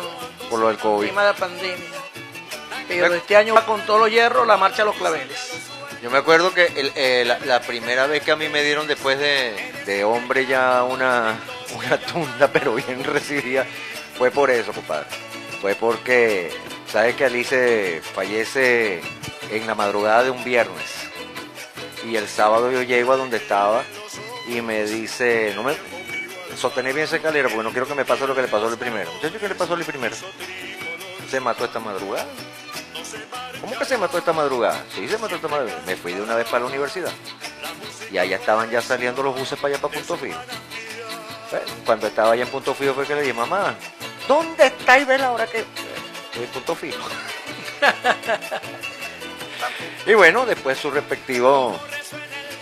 [0.48, 1.06] por lo del COVID.
[1.06, 1.86] tema de la pandemia.
[2.88, 5.52] Pero este año va con todos los hierros la marcha de los claveles.
[6.02, 8.88] Yo me acuerdo que el- eh, la, la primera vez que a mí me dieron
[8.88, 9.54] después de,
[9.86, 11.38] de hombre ya una,
[11.76, 13.64] una tunda, pero bien recibida,
[14.18, 15.06] fue por eso, compadre.
[15.60, 16.50] Fue porque,
[16.90, 19.02] ¿sabes que Alice fallece
[19.52, 21.09] en la madrugada de un viernes?
[22.04, 23.84] Y el sábado yo llego a donde estaba
[24.48, 25.74] y me dice, no me
[26.56, 28.76] sostener bien esa escalera porque no quiero que me pase lo que le pasó al
[28.76, 29.10] primero.
[29.20, 30.16] ¿qué le pasó al primero?
[31.30, 32.26] Se mató esta madrugada.
[33.60, 34.84] ¿Cómo que se mató esta madrugada?
[34.94, 35.80] Sí, se mató esta madrugada.
[35.86, 37.12] Me fui de una vez para la universidad.
[38.10, 40.38] Y allá estaban ya saliendo los buses para allá, para Punto Fijo.
[41.50, 43.74] Bueno, cuando estaba allá en Punto Fijo fue que le dije, mamá,
[44.26, 45.58] ¿dónde está y ve la hora que...
[45.58, 46.98] Estoy en Punto Fijo.
[50.06, 51.78] y bueno, después su respectivo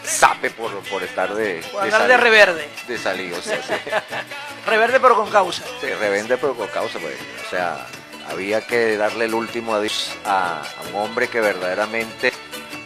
[0.02, 1.62] sape por, por estar de...
[1.70, 2.68] Por andar de reverde.
[2.86, 3.74] De salir, o sea, sí.
[4.66, 5.62] Reverde pero con causa.
[5.80, 7.14] Se revende pero por causa, pues.
[7.46, 7.86] O sea,
[8.28, 12.32] había que darle el último adiós a, a un hombre que verdaderamente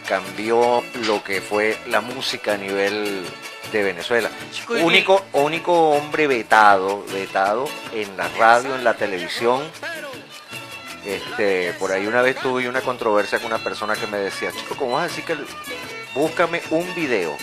[0.07, 3.25] cambió lo que fue la música a nivel
[3.71, 4.29] de Venezuela.
[4.51, 9.63] Chico, Único, único hombre vetado, vetado en la radio, en la televisión.
[11.05, 14.75] Este, por ahí una vez tuve una controversia con una persona que me decía, chico,
[14.77, 15.35] ¿cómo vas a decir que
[16.15, 17.35] búscame un video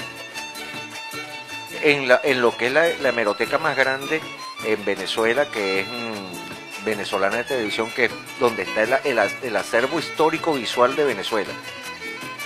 [1.83, 4.21] en, la- lo que es la, la hemeroteca más grande
[4.65, 10.55] en Venezuela, que es mm, venezolana de televisión, que es donde está el, acervo histórico
[10.55, 11.53] visual de Venezuela.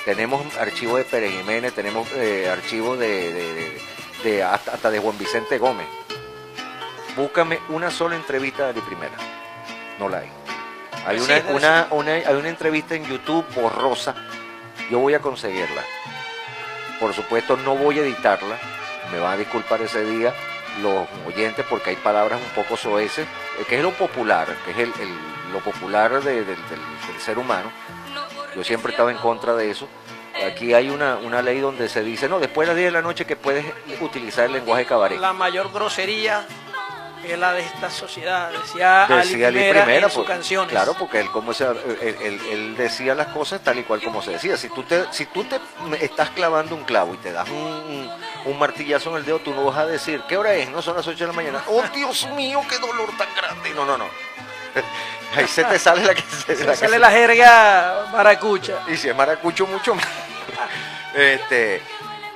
[0.04, 3.78] Tenemos archivos de Pérez Jiménez, tenemos eh, archivos de,
[4.42, 5.86] hasta, de Juan Vicente Gómez.
[7.16, 9.14] Búscame una sola entrevista de Ali Primera.
[9.98, 10.30] No la hay.
[11.06, 14.14] Hay una, una, una- hay una entrevista en YouTube borrosa.
[14.90, 15.82] Yo voy a conseguirla.
[17.00, 18.56] Por supuesto, no voy a editarla.
[19.12, 20.32] Me van a disculpar ese día
[20.82, 23.26] los oyentes porque hay palabras un poco soeces,
[23.60, 26.56] eh, que es lo popular, que es el, el- lo popular de- del- del-
[27.06, 27.70] del ser humano.
[28.56, 29.88] Yo siempre estaba en contra de eso.
[30.46, 33.02] Aquí hay una, una ley donde se dice, no, después de las 10 de la
[33.02, 33.64] noche que puedes
[34.00, 35.18] utilizar el lenguaje cabaret.
[35.20, 36.44] La mayor grosería
[37.32, 38.50] es la de esta sociedad.
[38.50, 40.70] Decía, Decía Ali Primera, Primera, en sus canciones.
[40.70, 44.22] Claro, porque él, como se- él, él- él decía las cosas tal y cual como
[44.22, 44.56] se decía.
[44.56, 45.58] Si tú te, si tú te
[46.04, 48.10] estás clavando un clavo y te das un, un-
[48.46, 50.68] un martillazo en el dedo, tú no vas a decir, ¿qué hora es?
[50.70, 51.62] No son las 8 de la mañana.
[51.68, 53.70] ¡Oh, Dios mío, qué dolor tan grande!
[53.74, 54.06] No, no, no.
[55.36, 58.80] Ahí se te sale la que se, Se la que sale la jerga maracucha.
[58.88, 60.04] y si es maracucho, mucho más.
[61.14, 61.80] Este,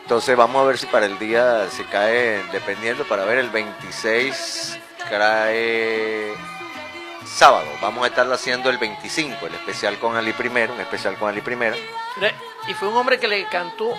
[0.03, 4.78] entonces vamos a ver si para el día se cae, dependiendo, para ver el 26
[5.09, 6.34] cae
[7.26, 7.66] sábado.
[7.80, 11.40] Vamos a estarlo haciendo el 25, el especial con Ali Primero, un especial con Ali
[11.40, 11.76] Primero.
[12.66, 13.94] Y fue un hombre que le cantó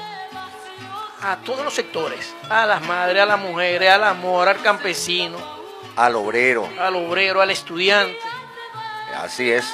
[1.21, 5.37] a todos los sectores, a las madres, a las mujeres, al amor, al campesino,
[5.95, 8.17] Al obrero, al obrero, al estudiante.
[9.17, 9.65] así es.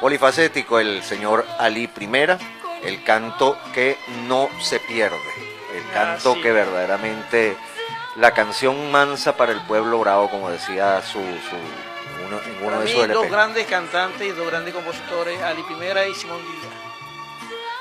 [0.00, 2.38] Polifacético el señor Ali Primera,
[2.82, 3.96] el canto que
[4.26, 5.16] no se pierde,
[5.74, 7.56] el canto Así que verdaderamente,
[8.16, 11.56] la canción mansa para el pueblo bravo, como decía su, su
[12.26, 16.14] uno, uno Para de sus dos grandes cantantes y dos grandes compositores, Ali Primera y
[16.14, 16.72] Simón Díaz.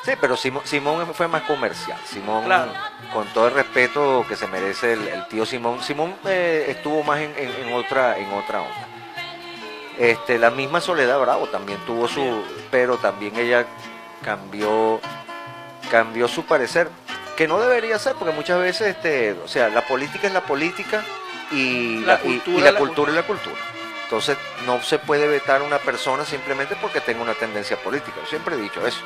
[0.04, 1.98] Sí, pero Simón, Simón fue más comercial.
[2.06, 2.72] Simón, Claro.
[3.12, 7.20] con todo el respeto que se merece el, el tío Simón, Simón eh, estuvo más
[7.22, 8.88] en, en- en otra en otra onda.
[9.98, 13.66] Este, la misma Soledad Bravo también tuvo su, pero también ella
[14.24, 15.00] cambió
[15.90, 16.90] cambió su parecer,
[17.36, 21.04] que no debería ser, porque muchas veces, este, o sea, la política es la política
[21.52, 23.56] y La la, y- y cultura la es la cultura es la cultura.
[24.04, 28.18] Entonces, no se puede vetar a una persona simplemente porque tenga una tendencia política.
[28.24, 29.00] Yo siempre he dicho eso.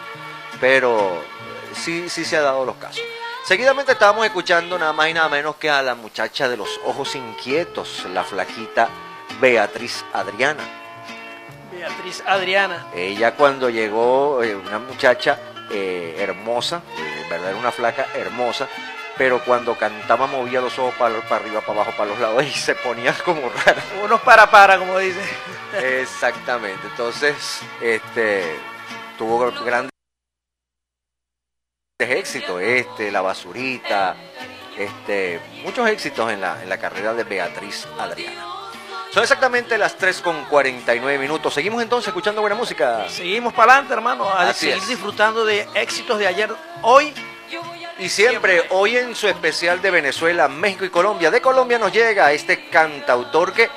[0.60, 3.02] Pero eh, sí, sí se ha dado los casos.
[3.46, 7.16] Seguidamente estábamos escuchando nada más y nada menos que a la muchacha de los ojos
[7.16, 8.90] inquietos, la flaquita
[9.40, 10.64] Beatriz Adriana.
[11.72, 12.86] Beatriz Adriana.
[12.94, 15.40] Ella cuando llegó, eh, una muchacha
[15.72, 18.68] eh, hermosa, eh, en verdad era una flaca hermosa,
[19.18, 22.76] pero cuando cantaba movía los ojos para, arriba, para abajo, para los lados y se
[22.76, 23.84] ponía como rara.
[24.04, 25.20] Unos para para, como dice.
[26.02, 26.88] Exactamente.
[26.88, 28.60] Entonces, este
[29.18, 29.92] tuvo grandes
[32.00, 34.16] éxitos, este, La Basurita,
[34.78, 38.49] este, muchos éxitos en la, en la carrera de Beatriz Adriana.
[39.12, 41.54] Son exactamente las 3 con 49 minutos.
[41.54, 43.06] Seguimos entonces escuchando buena música.
[43.10, 44.88] Seguimos para adelante, hermano, a Así seguir es.
[44.88, 46.54] disfrutando de éxitos de ayer,
[46.84, 47.14] hoy.
[47.98, 52.32] Y siempre, hoy en su especial de Venezuela, México y Colombia, de Colombia nos llega
[52.32, 53.68] este cantautor que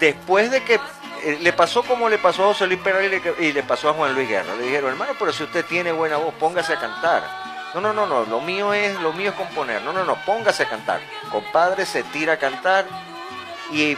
[0.00, 0.74] después de que
[1.22, 3.88] eh, le pasó como le pasó a José Luis Perales y le, y le pasó
[3.88, 6.80] a Juan Luis Guerra, le dijeron, hermano, pero si usted tiene buena voz, póngase a
[6.80, 7.22] cantar.
[7.72, 9.80] No, no, no, no, lo mío es, lo mío es componer.
[9.82, 11.00] No, no, no, póngase a cantar.
[11.30, 12.84] Compadre se tira a cantar
[13.70, 13.96] y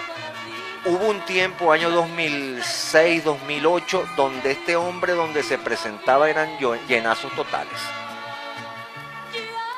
[0.87, 6.59] hubo un tiempo, año 2006, 2008, donde este hombre donde se presentaba eran
[6.89, 7.80] llenazos totales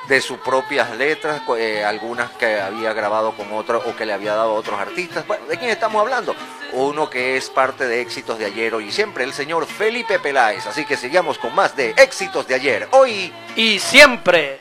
[0.08, 4.34] de sus propias letras, eh, algunas que había grabado con otros o que le había
[4.34, 5.26] dado a otros artistas.
[5.26, 6.34] Bueno, ¿de quién estamos hablando?
[6.72, 10.66] Uno que es parte de éxitos de ayer, hoy y siempre, el señor Felipe Peláez.
[10.66, 14.60] Así que sigamos con más de éxitos de ayer, hoy Y siempre.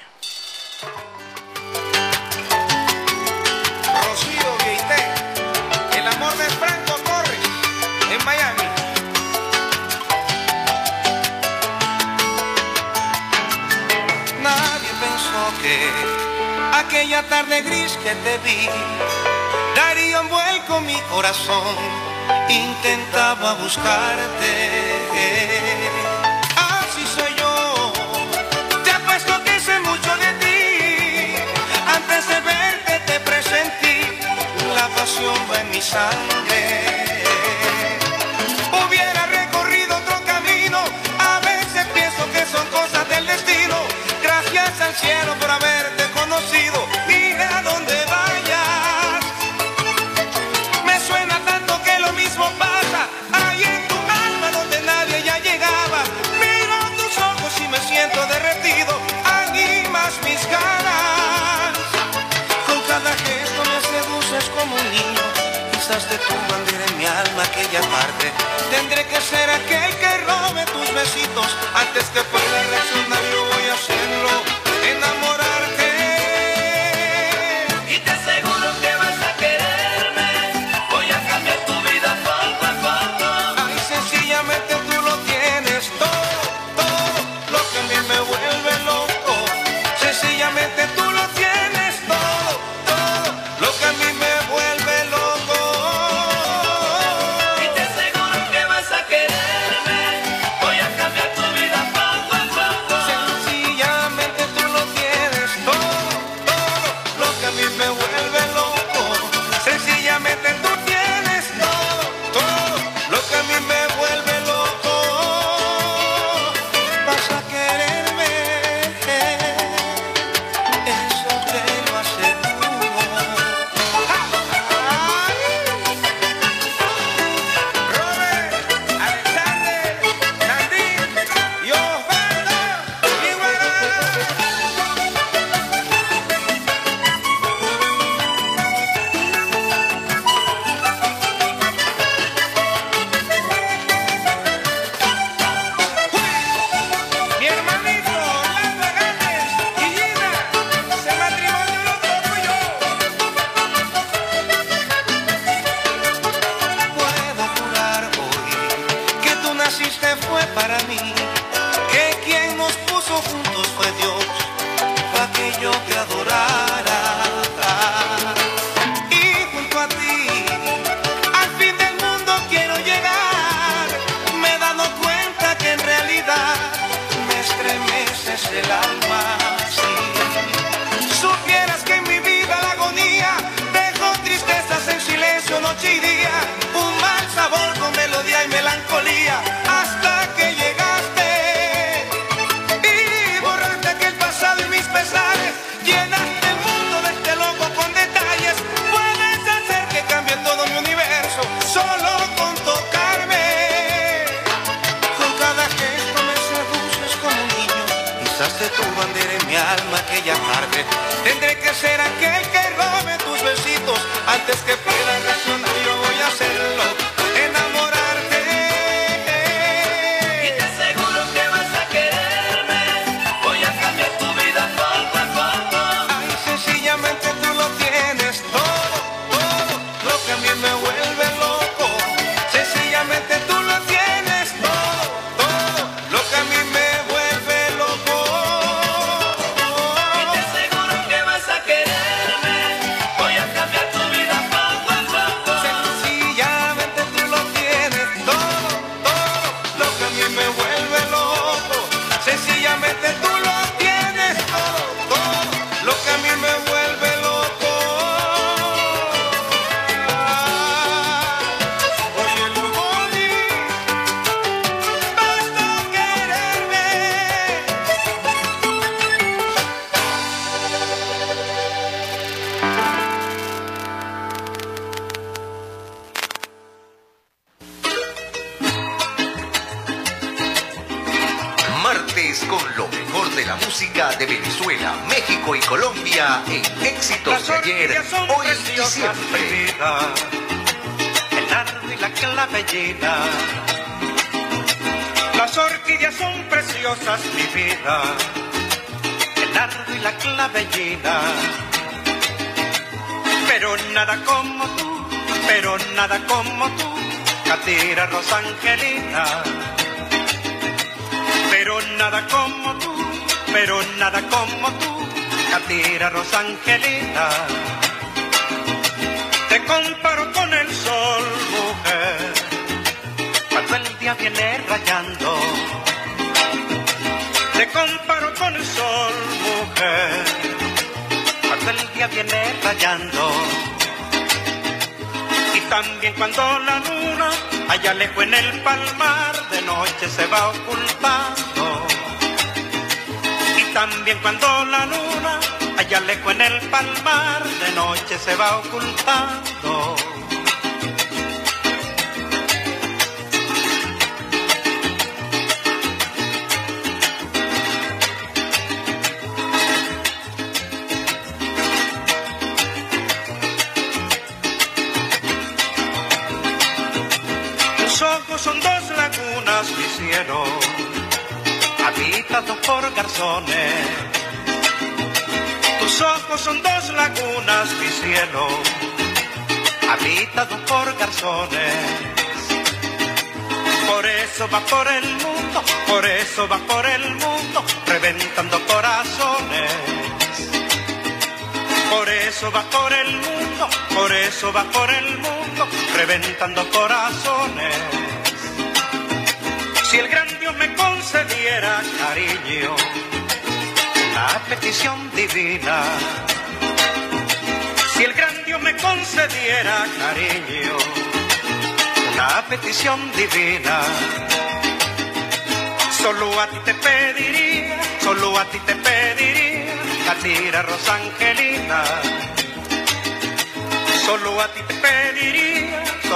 [16.73, 18.69] Aquella tarde gris que te vi
[19.75, 21.75] daría un vuelco mi corazón.
[22.49, 24.53] Intentaba buscarte.
[26.55, 27.93] Así soy yo.
[28.83, 31.35] Te apuesto que sé mucho de ti.
[31.97, 33.97] Antes de verte te presentí.
[34.75, 36.61] La pasión va en mi sangre.
[38.79, 40.79] Hubiera recorrido otro camino.
[41.19, 43.64] A veces pienso que son cosas del destino.
[44.81, 46.85] Al cielo por haberte conocido.
[47.07, 49.23] Y a donde vayas.
[50.85, 56.03] Me suena tanto que lo mismo pasa Ahí en tu alma donde nadie ya llegaba
[56.39, 61.73] Miro tus ojos y me siento derretido Animas mis ganas
[62.67, 65.23] Con cada gesto me seduces como un niño
[65.71, 68.31] Quizás de tu bandera en mi alma aquella parte
[68.69, 73.73] Tendré que ser aquel que robe tus besitos Antes que pueda reaccionar yo voy a
[73.73, 74.64] hacerlo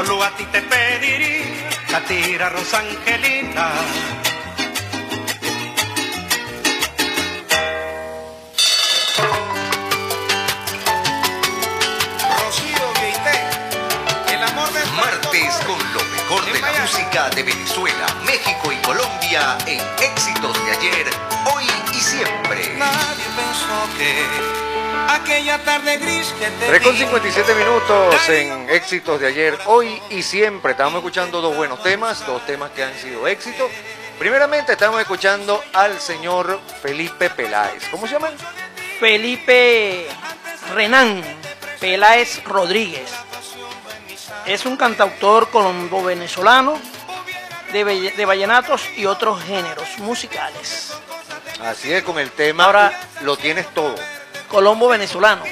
[0.05, 3.71] solo a ti te pediría, Catira Rosangelina.
[12.39, 13.37] Rocío Vieité,
[14.33, 19.57] el amor de Martes con lo mejor de la música de Venezuela, México y Colombia
[19.65, 21.07] en éxitos de ayer,
[21.53, 22.73] hoy y siempre.
[22.77, 24.68] Nadie pensó que
[25.09, 30.01] aquella tarde gris que te 3 con di, 57 minutos en éxitos de ayer, hoy
[30.09, 30.71] y siempre.
[30.71, 33.69] Estamos escuchando dos buenos temas, dos temas que han sido éxitos.
[34.17, 37.87] Primeramente estamos escuchando al señor Felipe Peláez.
[37.89, 38.29] ¿Cómo se llama?
[38.99, 40.07] Felipe
[40.73, 41.23] Renán
[41.79, 43.09] Peláez Rodríguez.
[44.45, 46.79] Es un cantautor colombo-venezolano
[47.71, 47.83] de,
[48.15, 50.91] de vallenatos y otros géneros musicales.
[51.63, 53.95] Así es, con el tema Ahora- lo tienes todo.
[54.49, 55.43] Colombo-venezolano.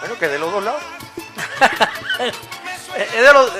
[0.00, 0.82] Bueno, que de los dos lados.
[2.96, 3.50] Es de los-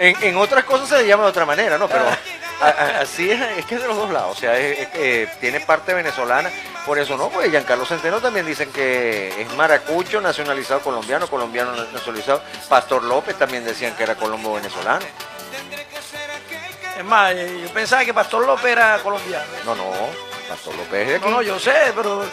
[0.00, 1.86] En, en otras cosas se le llama de otra manera, ¿no?
[1.88, 2.04] Pero
[2.60, 4.36] a- a- así es, es que es de los dos lados.
[4.36, 6.50] O sea, es- es que tiene parte venezolana.
[6.84, 12.42] Por eso no, pues Giancarlo Centeno también dicen que es maracucho nacionalizado colombiano, colombiano nacionalizado.
[12.68, 15.04] Pastor López también decían que era colombo venezolano.
[16.98, 19.44] es más, eh, yo pensaba que Pastor López era colombiano.
[19.64, 19.84] No, no.
[20.48, 21.24] Pastor López es de aquí.
[21.24, 22.24] No, no, yo sé, pero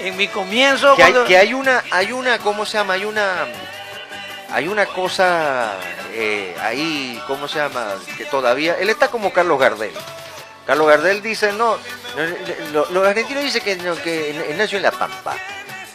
[0.00, 0.94] en mi comienzo.
[0.96, 2.94] que, hay, cuando- que hay una, hay una, ¿cómo se llama?
[2.94, 3.46] Hay una,
[4.52, 5.72] hay una cosa
[6.12, 7.94] eh, ahí, ¿cómo se llama?
[8.16, 9.92] Que todavía, él está como Carlos Gardel.
[10.66, 11.76] Carlos Gardel dice, no,
[12.16, 15.34] no, lo- los argentinos dicen que, no, que él nació en La Pampa,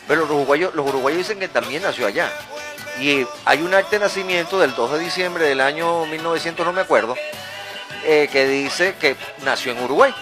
[0.08, 2.32] pero los uruguayos, los uruguayos dicen que también nació allá.
[3.00, 6.82] Y hay un acta de nacimiento del 2 de diciembre del año 1900, no me
[6.82, 7.16] acuerdo,
[8.06, 10.14] eh, que dice que nació en Uruguay.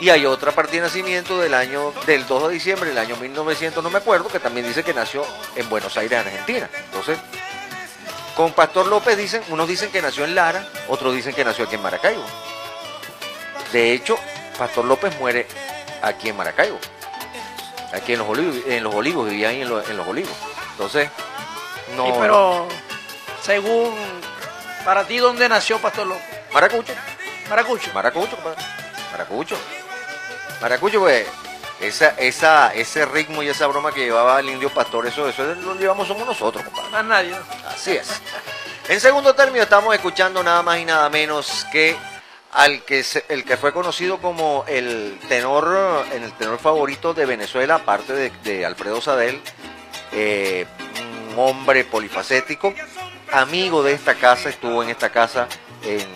[0.00, 3.82] Y hay otra partida de nacimiento del año del 2 de diciembre del año 1900,
[3.82, 5.24] no me acuerdo, que también dice que nació
[5.54, 6.68] en Buenos Aires, Argentina.
[6.84, 7.18] Entonces,
[8.34, 11.76] con Pastor López dicen, unos dicen que nació en Lara, otros dicen que nació aquí
[11.76, 12.22] en Maracaibo.
[13.72, 14.18] De hecho,
[14.58, 15.46] Pastor López muere
[16.02, 16.78] aquí en Maracaibo.
[17.94, 20.32] Aquí en los olivos, en los olivos vivía ahí en, los- en los olivos.
[20.72, 21.08] Entonces,
[21.96, 22.04] no.
[22.06, 22.68] Sí, pero
[23.42, 23.94] según
[24.84, 26.24] para ti, ¿dónde nació Pastor López?
[26.52, 26.92] Maracucho.
[27.48, 27.90] Maracucho.
[27.94, 28.36] Maracucho.
[29.12, 29.56] Maracucho.
[30.60, 31.26] Maracucho, pues,
[31.80, 35.74] esa, esa, ese ritmo y esa broma que llevaba el indio pastor, eso, eso lo
[35.74, 36.90] llevamos somos nosotros, compadre.
[36.90, 37.36] Más nadie.
[37.68, 38.08] Así es.
[38.88, 41.96] En segundo término estamos escuchando nada más y nada menos que
[42.52, 47.26] al que se- el que fue conocido como el tenor, en el tenor favorito de
[47.26, 49.42] Venezuela, aparte de, de Alfredo Sadel,
[50.12, 50.66] eh,
[51.32, 52.72] un hombre polifacético,
[53.32, 55.48] amigo de esta casa, estuvo en esta casa
[55.82, 56.06] en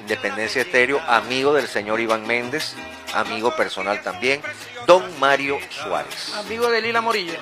[0.00, 2.74] Independencia Estéreo, amigo del señor Iván Méndez,
[3.14, 4.42] amigo personal también,
[4.86, 7.34] don Mario Suárez, Amigo de Lila Morillo.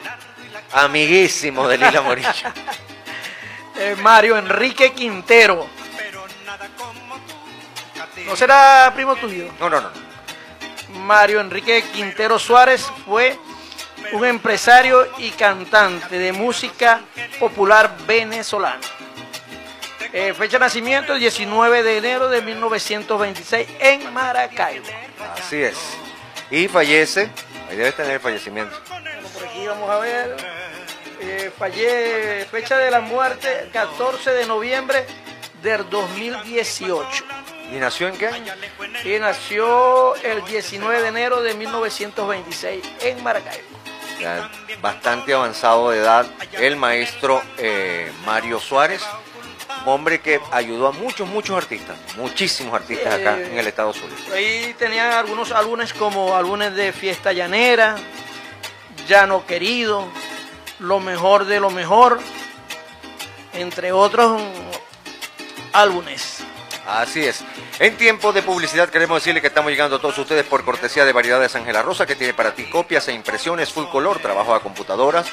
[0.72, 2.28] amiguísimo de Lila Morillo.
[3.74, 5.66] Eh, Mario Enrique Quintero.
[8.26, 9.48] ¿No será primo tuyo?
[9.58, 9.90] No, no, no.
[11.00, 13.38] Mario Enrique Quintero Suárez fue
[14.12, 17.00] un empresario y cantante de música
[17.40, 18.80] popular venezolano.
[20.12, 24.84] Eh, fecha de nacimiento 19 de enero de 1926 en Maracaibo.
[25.38, 25.76] Así es.
[26.50, 27.30] Y fallece,
[27.70, 28.76] ahí debe tener el fallecimiento.
[28.88, 30.36] Bueno, por aquí vamos a ver.
[31.20, 35.06] Eh, falle- fecha de la muerte 14 de noviembre
[35.62, 37.24] del 2018.
[37.72, 38.52] ¿Y nació en qué año?
[39.04, 43.62] Y nació el 19 de enero de 1926 en Maracaibo.
[44.20, 44.50] Ya
[44.82, 49.02] bastante avanzado de edad, el maestro eh, Mario Suárez,
[49.84, 54.16] hombre que ayudó a muchos, muchos artistas, muchísimos artistas acá Eh, en el estado Zulia.
[54.32, 57.96] Ahí tenían algunos álbumes como álbumes de Fiesta Llanera,
[59.08, 60.08] Llano Querido,
[60.78, 62.20] Lo Mejor de lo Mejor,
[63.54, 64.40] entre otros
[65.72, 66.38] álbumes.
[66.86, 67.44] Así es.
[67.78, 71.12] En tiempo de publicidad queremos decirle que estamos llegando a todos ustedes por cortesía de
[71.12, 75.26] Variedades Ángela Rosa, que tiene para ti copias e impresiones full color, trabajo a computadoras,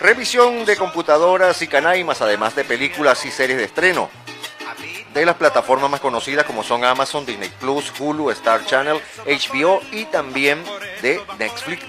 [0.00, 4.10] revisión de computadoras y canaimas, además de películas y series de estreno.
[5.14, 10.04] De las plataformas más conocidas como son Amazon, Disney Plus, Hulu, Star Channel, HBO y
[10.06, 10.62] también
[11.02, 11.82] de Netflix.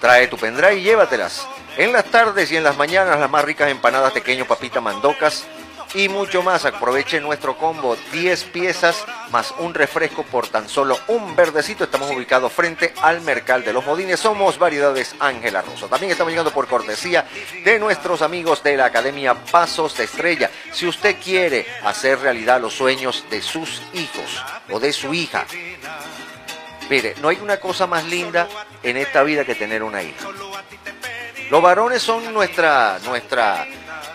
[0.00, 1.46] Trae tu pendrive y llévatelas.
[1.76, 5.46] En las tardes y en las mañanas las más ricas empanadas pequeño, papita, mandocas
[5.94, 6.64] y mucho más.
[6.64, 11.84] Aproveche nuestro combo 10 piezas más un refresco por tan solo un verdecito.
[11.84, 14.20] Estamos ubicados frente al Mercal de los Modines.
[14.20, 15.88] Somos Variedades Ángela Rosa.
[15.88, 17.26] También estamos llegando por cortesía
[17.64, 20.50] de nuestros amigos de la Academia Pasos de Estrella.
[20.72, 25.46] Si usted quiere hacer realidad los sueños de sus hijos o de su hija,
[26.90, 28.48] Mire, no hay una cosa más linda
[28.82, 30.26] en esta vida que tener una hija.
[31.50, 33.66] Los varones son nuestra, nuestra,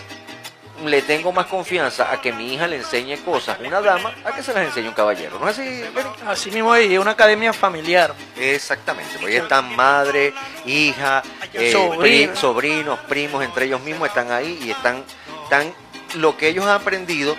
[0.85, 4.31] le tengo más confianza a que mi hija le enseñe cosas a una dama a
[4.33, 5.37] que se las enseñe un caballero.
[5.39, 5.83] ¿No es así?
[6.27, 8.13] Así mismo es, es una academia familiar.
[8.37, 10.33] Exactamente, porque ahí están madre,
[10.65, 11.21] hija,
[11.53, 12.31] eh, Sobrino.
[12.31, 15.03] pri- sobrinos, primos, entre ellos mismos están ahí y están,
[15.43, 15.73] están
[16.15, 17.35] lo que ellos han aprendido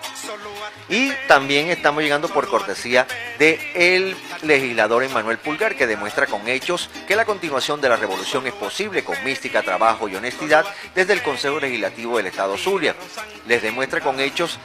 [0.88, 3.06] Y también estamos llegando por cortesía
[3.38, 8.46] de el legislador Emmanuel Pulgar, que demuestra con hechos que la continuación de la revolución
[8.46, 12.94] es posible con mística, trabajo y honestidad desde el Consejo Legislativo del Estado Zulia.
[13.46, 14.58] Les demuestra con hechos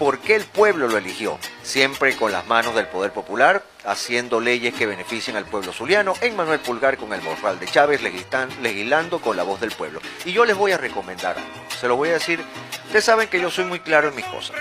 [0.00, 4.72] por qué el pueblo lo eligió, siempre con las manos del poder popular, haciendo leyes
[4.72, 9.36] que beneficien al pueblo zuliano, Emmanuel Pulgar con el morral de Chávez, legislan- legislando con
[9.36, 10.00] la voz del pueblo.
[10.24, 11.36] Y yo les voy a recomendar
[11.78, 12.42] se lo voy a decir,
[12.86, 14.56] ustedes saben que yo soy muy claro en mis cosas,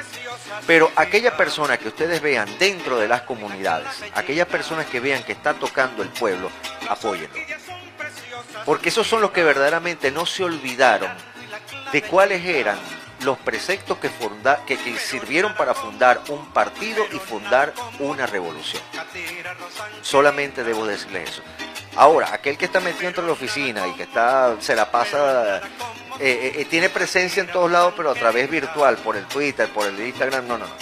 [0.68, 5.32] pero aquella persona que ustedes vean dentro de las comunidades, aquellas personas que vean que
[5.32, 6.50] está tocando el pueblo,
[6.90, 7.36] apóyenlo.
[8.66, 11.10] Porque esos son los que verdaderamente no se olvidaron
[11.94, 12.78] de cuáles eran
[13.24, 14.10] los preceptos que,
[14.98, 18.82] sirvieron para fundar un partido y fundar una revolución.
[20.02, 21.42] Solamente debo decirles eso.
[21.96, 25.58] Ahora, aquel que está metido dentro de la oficina y que está, se la pasa,
[25.58, 25.62] eh,
[26.20, 29.88] eh, eh, tiene presencia en todos lados, pero a través virtual, por el Twitter, por
[29.88, 30.76] el Instagram, no, no, no.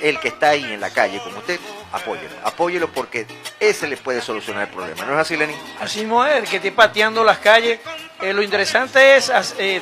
[0.00, 1.58] El que está ahí en la calle, como usted,
[1.92, 2.34] apóyelo.
[2.44, 3.26] Apóyelo porque
[3.58, 5.04] ese le puede solucionar el problema.
[5.04, 5.56] ¿No es así, Lenin?
[5.80, 7.80] Así es, el que esté pateando las calles.
[8.20, 9.32] Lo interesante es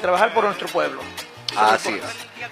[0.01, 1.03] trabajar por nuestro pueblo.
[1.57, 2.03] Así es.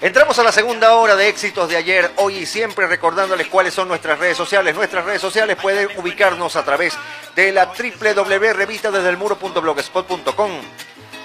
[0.00, 3.88] Entramos a la segunda hora de éxitos de ayer, hoy y siempre recordándoles cuáles son
[3.88, 4.74] nuestras redes sociales.
[4.74, 6.94] Nuestras redes sociales pueden ubicarnos a través
[7.34, 10.50] de la www.revistadesdelmuro.blogspot.com.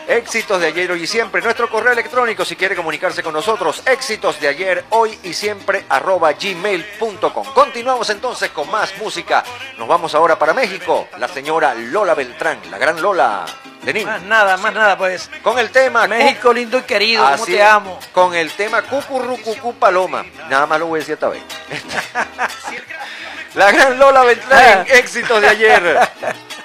[0.08, 1.42] Éxitos de ayer, hoy y siempre.
[1.42, 6.34] Nuestro correo electrónico, si quiere comunicarse con nosotros, éxitos de ayer, hoy y siempre, arroba
[6.34, 7.54] gmail.com.
[7.54, 9.44] Continuamos entonces con más música.
[9.78, 11.08] Nos vamos ahora para México.
[11.18, 13.46] La señora Lola Beltrán, la gran Lola
[13.84, 14.06] Lenín.
[14.06, 15.30] Más nada, más nada, pues.
[15.42, 18.00] Con el tema México lindo y querido, como te amo.
[18.12, 20.26] Con el tema Cucurrucucú Paloma.
[20.50, 21.42] Nada más lo voy a decir esta vez.
[23.56, 26.00] La gran Lola Beltrán, éxitos de ayer.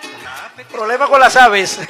[0.72, 1.80] Problema con las aves.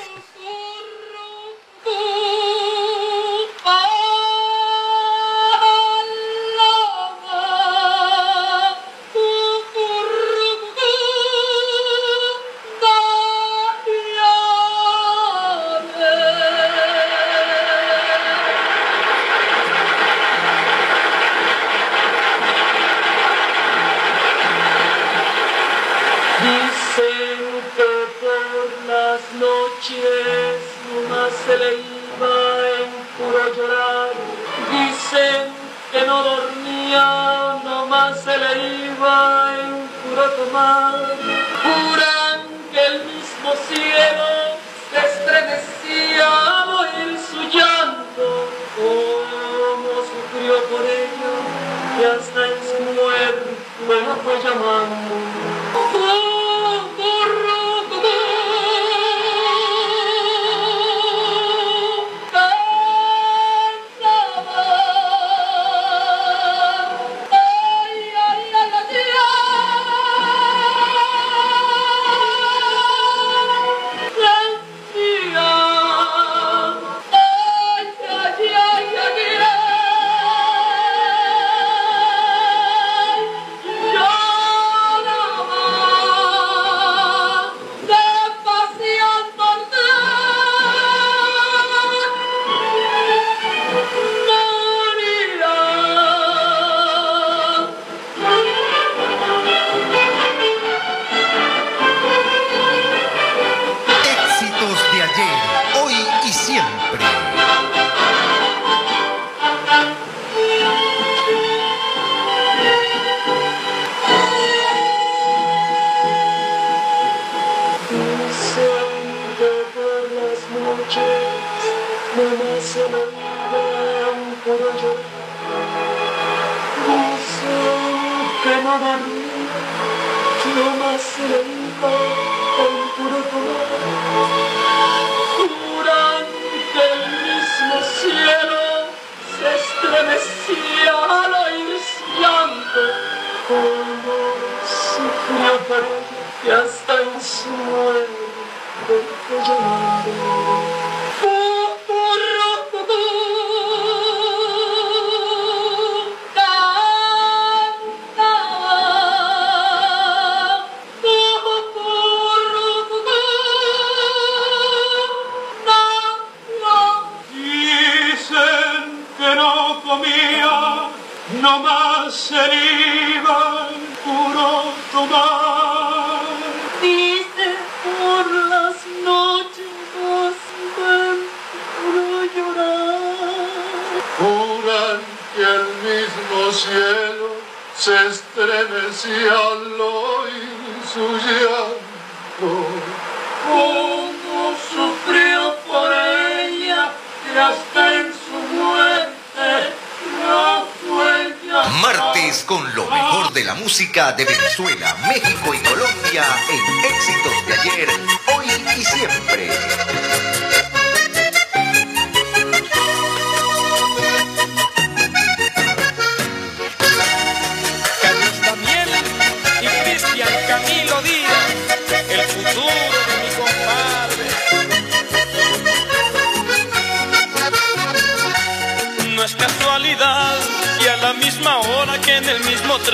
[202.45, 207.89] Con lo mejor de la música de Venezuela, México y Colombia en éxitos de ayer,
[208.37, 208.47] hoy
[208.79, 210.06] y siempre.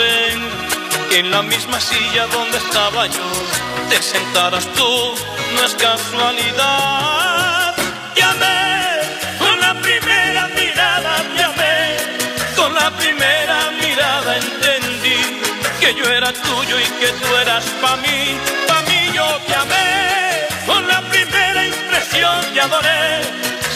[0.02, 0.38] Tren,
[1.18, 3.28] en la misma silla donde estaba yo,
[3.90, 4.92] te sentaras tú.
[5.54, 7.74] No es casualidad.
[8.16, 8.60] Llamé
[9.38, 11.76] con la primera mirada, llamé
[12.56, 15.20] con la primera mirada entendí
[15.80, 18.18] que yo era tuyo y que tú eras pa' mí,
[18.68, 19.88] pa' mí yo te amé.
[20.66, 23.04] Con la primera impresión te adoré,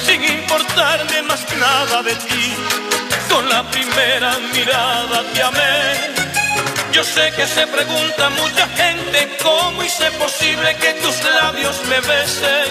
[0.07, 2.47] sin importarme más nada de ti.
[3.37, 6.15] Con la primera mirada te amé.
[6.91, 12.67] Yo sé que se pregunta mucha gente cómo hice posible que tus labios me besen.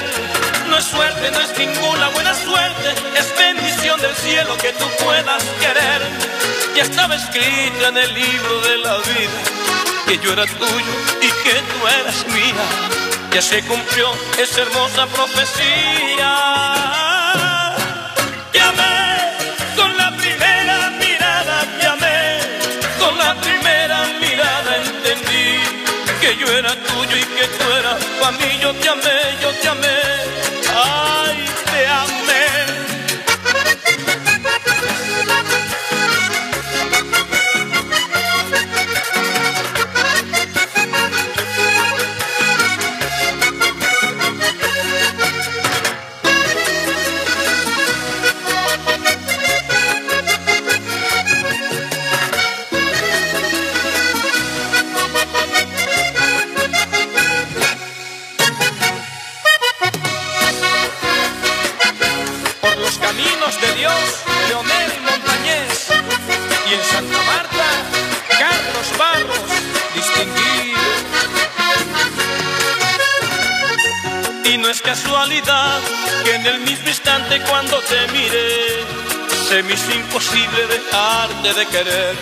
[0.68, 5.44] No es suerte, no es ninguna buena suerte, es bendición del cielo que tú puedas
[5.62, 6.02] querer.
[6.76, 9.40] Ya estaba escrito en el libro de la vida
[10.08, 12.66] que yo era tuyo y que tú eras mía.
[13.34, 17.05] Ya se cumplió esa hermosa profecía.
[28.26, 28.60] Para mí.
[28.62, 30.15] Yo te amé, yo te amé,
[76.48, 78.86] en el mismo instante cuando te miré,
[79.48, 82.16] se me hizo imposible dejarte de querer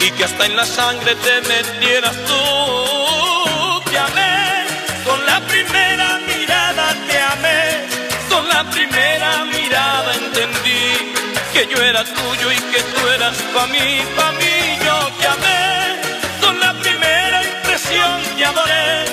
[0.00, 3.80] y que hasta en la sangre te metieras tú.
[3.90, 4.66] Te amé
[5.06, 7.62] con la primera mirada, te amé
[8.28, 11.12] con la primera mirada entendí
[11.54, 14.54] que yo era tuyo y que tú eras pa' mí, pa' mí
[14.84, 16.00] yo te amé.
[16.42, 19.04] Con la primera impresión te adoré,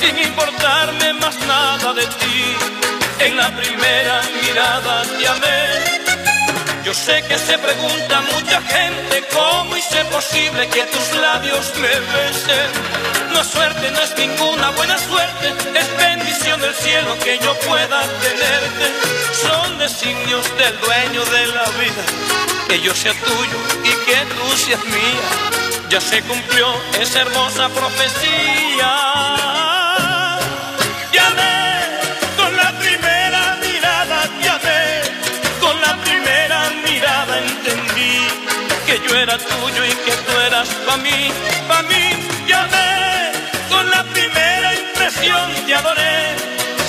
[0.00, 2.77] sin importarme más nada de ti.
[3.20, 5.98] En la primera mirada te amé.
[6.84, 12.70] Yo sé que se pregunta mucha gente cómo hice posible que tus labios me besen.
[13.32, 18.00] No es suerte, no es ninguna buena suerte, es bendición del cielo que yo pueda
[18.22, 18.86] tenerte.
[19.42, 22.04] Son designios del dueño de la vida,
[22.68, 25.88] que yo sea tuyo y que tú seas mía.
[25.90, 26.66] Ya se cumplió
[27.00, 29.47] esa hermosa profecía.
[39.22, 41.30] Era tuyo y que tú eras pa' mí,
[41.68, 42.04] pa' mí.
[42.46, 43.32] Llamé
[43.68, 46.36] con la primera impresión te adoré,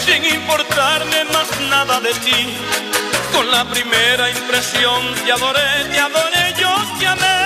[0.05, 2.39] sin importarme más nada de ti.
[3.33, 7.38] Con la primera impresión te adoré, te adoré, yo te amé.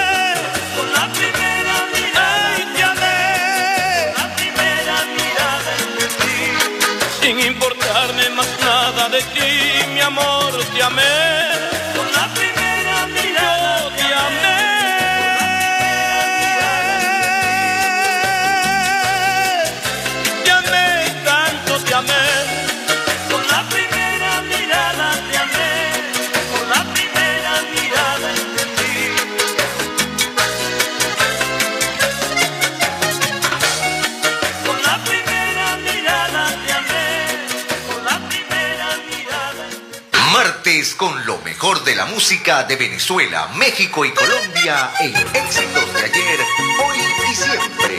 [41.83, 46.39] De la música de Venezuela, México y Colombia en éxitos de ayer,
[46.85, 46.97] hoy
[47.31, 47.97] y siempre.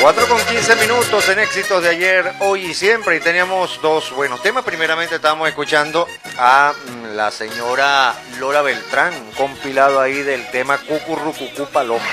[0.00, 3.16] 4 con 15 minutos en éxitos de ayer, hoy y siempre.
[3.16, 4.64] Y teníamos dos buenos temas.
[4.64, 6.06] Primeramente estábamos escuchando
[6.38, 12.04] a mm, la señora Lola Beltrán, un compilado ahí del tema Cucurrucucú Paloma.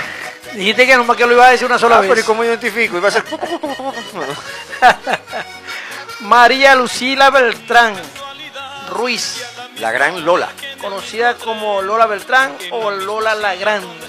[0.54, 2.10] Dijiste que nomás que lo iba a decir una sola Ah, vez.
[2.10, 2.98] pero ¿y cómo identifico?
[2.98, 3.24] Iba a ser...
[6.22, 7.94] María Lucila Beltrán
[8.90, 9.44] Ruiz,
[9.80, 10.50] La gran Lola.
[10.82, 14.08] conocida como Lola Beltrán o Lola la Grande.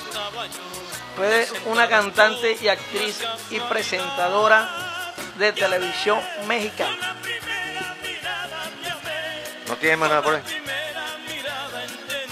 [1.16, 3.20] Fue una cantante y actriz
[3.50, 7.16] y presentadora de televisión mexicana.
[9.66, 10.42] ¿No tiene más nada por ahí?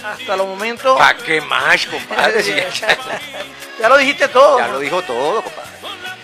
[0.04, 0.96] Hasta los momentos.
[0.98, 2.42] ¿Para qué más, compadre?
[3.78, 4.58] Ya lo dijiste todo.
[4.58, 5.70] Ya lo dijo todo, compadre.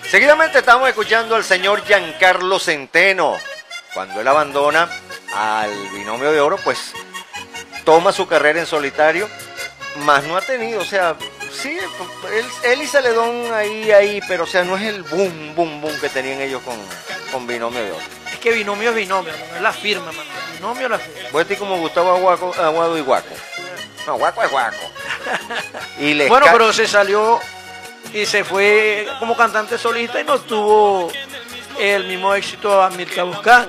[0.09, 3.36] Seguidamente estamos escuchando al señor Giancarlo Centeno.
[3.93, 4.89] Cuando él abandona
[5.35, 6.93] al binomio de oro, pues
[7.85, 9.29] toma su carrera en solitario,
[10.05, 11.17] más no ha tenido, o sea,
[11.53, 11.77] sí,
[12.33, 16.01] él, él y Celedón ahí, ahí, pero o sea, no es el boom, boom, boom
[16.01, 16.77] que tenían ellos con,
[17.31, 18.01] con binomio de oro.
[18.33, 20.31] Es que binomio es binomio, no es la firma, mano.
[20.55, 21.29] Binomio es la firma.
[21.33, 23.35] Voy a decir como Gustavo Aguaco- Aguado y Guaco.
[24.07, 24.77] No, Guaco es Guaco.
[25.99, 27.39] Y les Bueno, pero se salió
[28.13, 31.11] y se fue como cantante solista y no tuvo
[31.78, 33.69] el mismo éxito a Mirka Buscán.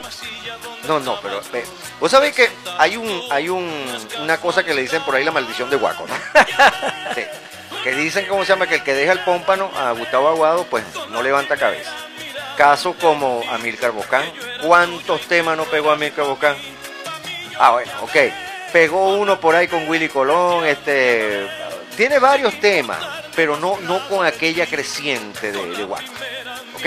[0.87, 1.39] No, no, pero
[1.99, 3.69] vos sabés que hay un, hay un,
[4.21, 6.15] una cosa que le dicen por ahí la maldición de Guaco, ¿no?
[7.15, 7.21] Sí.
[7.83, 8.67] Que dicen, ¿cómo se llama?
[8.67, 11.91] Que el que deja el pómpano a Gustavo Aguado, pues no levanta cabeza.
[12.57, 14.23] Caso como Amílcar Bocán.
[14.61, 16.55] ¿Cuántos temas no pegó Amílcar Bocán?
[17.59, 18.15] Ah, bueno, ok.
[18.71, 21.47] Pegó uno por ahí con Willy Colón, este...
[21.97, 22.99] Tiene varios temas,
[23.35, 26.11] pero no, no con aquella creciente de, de Guaco.
[26.75, 26.85] ¿Ok?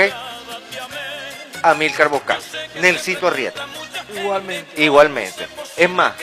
[1.71, 2.39] Amílcar Bocán.
[2.81, 3.67] Nelsito Arrieta.
[4.15, 4.83] Igualmente.
[4.83, 5.47] Igualmente.
[5.77, 6.15] Es más,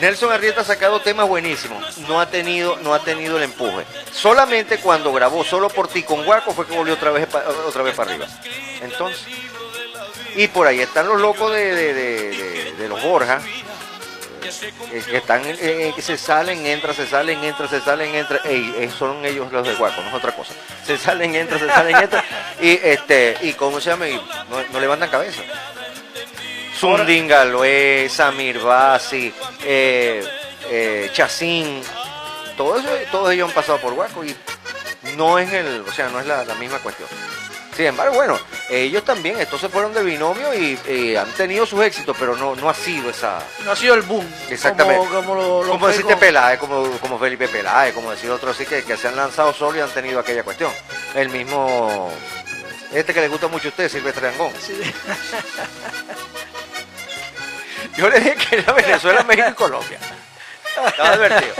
[0.00, 1.98] Nelson Arrieta ha sacado temas buenísimos.
[1.98, 3.84] No ha tenido, no ha tenido el empuje.
[4.12, 7.82] Solamente cuando grabó solo por ti con Guaco fue que volvió otra vez pa- otra
[7.82, 8.26] vez para arriba.
[8.82, 9.22] Entonces.
[10.36, 13.40] Y por ahí están los locos de, de- de- de- de los Borja.
[14.90, 18.40] Que están, eh, que se salen, entran, se salen, entran, se salen, entran.
[18.44, 20.52] Ey, eh, son ellos los de Guaco, no es otra cosa.
[20.84, 22.24] Se salen, entran, se salen, entran.
[22.60, 25.42] Y este, y cómo se llama, y no, no levantan cabeza.
[26.78, 29.32] Zundin Galoé, Samir Basi,
[29.64, 30.24] eh,
[30.70, 31.82] eh, Chacín,
[32.56, 34.34] todo eso, todos ellos han pasado por Guaco y
[35.16, 37.08] no es el, o sea, no es la, la misma cuestión.
[37.78, 38.36] Sin embargo, bueno,
[38.70, 42.56] ellos también, estos se fueron de binomio y, y han tenido sus éxitos, pero no,
[42.56, 43.38] no ha sido esa.
[43.64, 44.28] No ha sido el boom.
[44.50, 45.06] Exactamente.
[45.06, 48.66] Como, como lo, lo como decirte Peláez, como, como Felipe Peláez, como decir otros así
[48.66, 50.72] que, que se han lanzado solo y han tenido aquella cuestión.
[51.14, 52.12] El mismo,
[52.92, 54.50] este que le gusta mucho a usted, Silvestre Angón.
[54.60, 54.74] Sí.
[57.96, 60.00] Yo le dije que era Venezuela, México y Colombia.
[60.84, 61.54] Estaba divertido.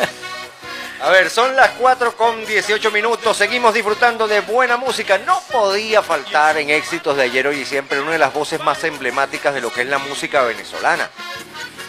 [1.00, 3.36] A ver, son las 4 con 18 minutos.
[3.36, 5.16] Seguimos disfrutando de buena música.
[5.18, 8.82] No podía faltar en éxitos de ayer, hoy y siempre una de las voces más
[8.82, 11.08] emblemáticas de lo que es la música venezolana.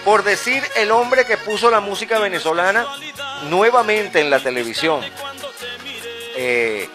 [0.06, 2.86] Por decir el hombre que puso la música venezolana
[3.50, 5.02] nuevamente en la televisión.
[6.36, 6.88] Eh,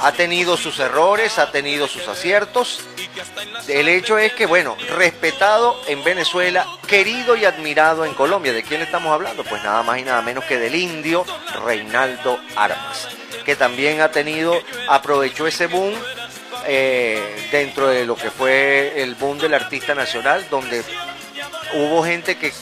[0.00, 2.80] ha tenido sus errores, ha tenido sus aciertos.
[3.68, 8.52] El hecho es que, bueno, respetado en Venezuela, querido y admirado en Colombia.
[8.52, 9.44] ¿De quién estamos hablando?
[9.44, 11.24] Pues nada más y nada menos que del indio
[11.64, 13.08] Reinaldo Armas,
[13.44, 14.54] que también ha tenido,
[14.88, 15.94] aprovechó ese boom
[16.66, 20.82] eh, dentro de lo que fue el boom del artista nacional, donde
[21.74, 22.52] hubo gente que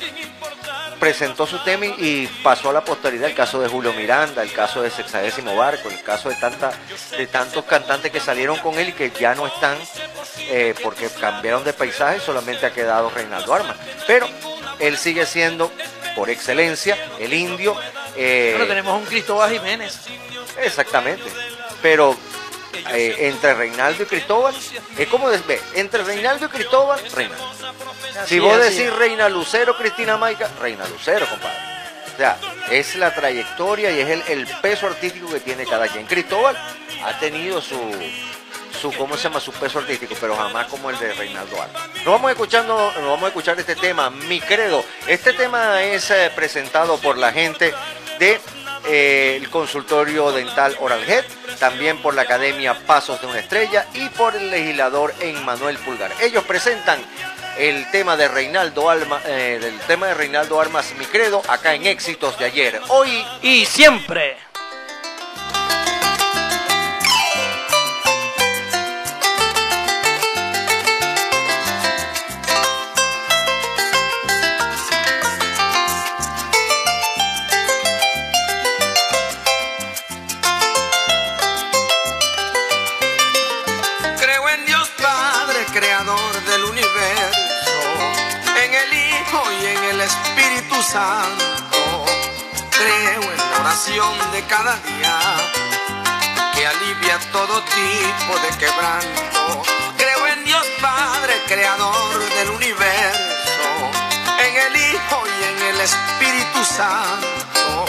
[1.01, 4.82] presentó su tema y- pasó a la posteridad el caso de Julio Miranda, el caso
[4.82, 6.70] de Sexagésimo Barco, el caso de tanta,
[7.16, 9.77] de tantos cantantes que salieron con él y que ya no están
[10.51, 13.77] eh, porque cambiaron de paisaje, solamente ha quedado Reinaldo Armas.
[14.06, 14.28] Pero
[14.78, 15.72] él sigue siendo,
[16.14, 17.74] por excelencia, el indio.
[18.16, 19.98] eh, Bueno, tenemos un Cristóbal Jiménez.
[20.62, 21.24] Exactamente.
[21.82, 22.14] Pero
[22.73, 24.55] eh, entre Reinaldo y Cristóbal,
[24.97, 27.51] es como ve, entre Reinaldo y Cristóbal, Reinaldo.
[28.27, 28.93] Si vos decís.
[28.93, 31.57] Reina Lucero, Cristina Maica, Reina Lucero, compadre.
[32.15, 32.39] O sea,
[32.71, 36.07] es la trayectoria y es el, el peso artístico que tiene cada quien.
[36.07, 36.57] Cristóbal
[37.05, 37.79] ha tenido su,
[38.81, 39.41] su, ¿cómo se llama?
[39.41, 41.81] Su peso artístico, pero jamás como el de Reinaldo Alba.
[41.97, 44.85] Nos vamos escuchando, nos vamos a escuchar este tema, Mi Credo.
[45.07, 47.73] Este tema es eh, presentado por la gente
[48.19, 48.41] de
[48.86, 51.01] eh, el consultorio dental Oral
[51.59, 56.12] también por la Academia Pasos de una Estrella y por el legislador Emmanuel Pulgar.
[56.20, 57.01] Ellos presentan
[57.59, 61.86] el tema de Reinaldo Alma, eh, el tema de Reinaldo Armas Mi Credo acá en
[61.86, 62.81] Éxitos de ayer.
[62.89, 64.49] Hoy Y siempre.
[90.93, 91.03] Creo
[93.23, 95.19] en la oración de cada día
[96.53, 99.62] que alivia todo tipo de quebranto.
[99.97, 103.69] Creo en Dios Padre, creador del universo,
[104.45, 107.85] en el Hijo y en el Espíritu Santo.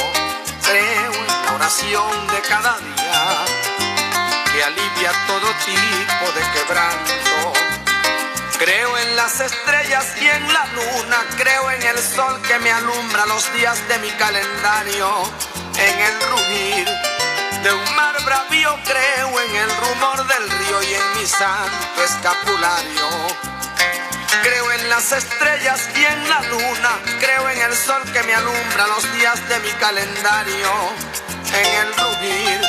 [0.63, 3.45] Creo en la oración de cada día
[4.53, 7.80] que alivia todo tipo de quebranto.
[8.61, 13.25] Creo en las estrellas y en la luna, creo en el sol que me alumbra
[13.25, 15.09] los días de mi calendario,
[15.79, 16.87] en el rugir
[17.63, 23.07] de un mar bravío, creo en el rumor del río y en mi santo escapulario.
[24.43, 28.85] Creo en las estrellas y en la luna, creo en el sol que me alumbra
[28.85, 30.69] los días de mi calendario,
[31.51, 32.61] en el rugir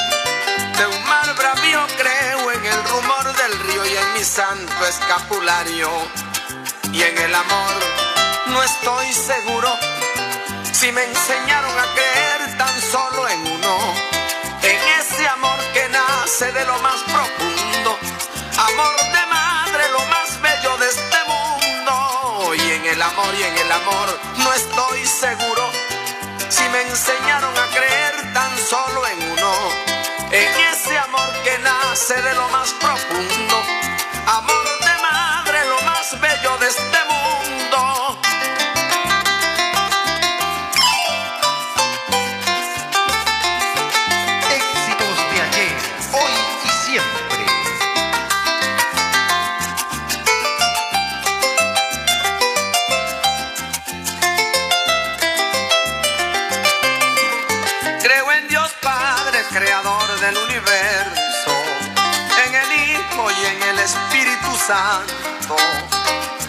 [0.78, 3.21] de un mar bravío creo en el rumor
[3.54, 5.88] y en mi santo escapulario.
[6.92, 7.74] Y en el amor
[8.46, 9.68] no estoy seguro
[10.72, 13.94] si me enseñaron a creer tan solo en uno.
[14.62, 17.98] En ese amor que nace de lo más profundo.
[18.58, 22.54] Amor de madre, lo más bello de este mundo.
[22.54, 25.70] Y en el amor y en el amor no estoy seguro
[26.48, 29.91] si me enseñaron a creer tan solo en uno
[30.32, 33.56] en ese amor que nace de lo más profundo,
[34.26, 37.61] amor de madre, lo más bello de este mundo.
[64.66, 65.56] Santo.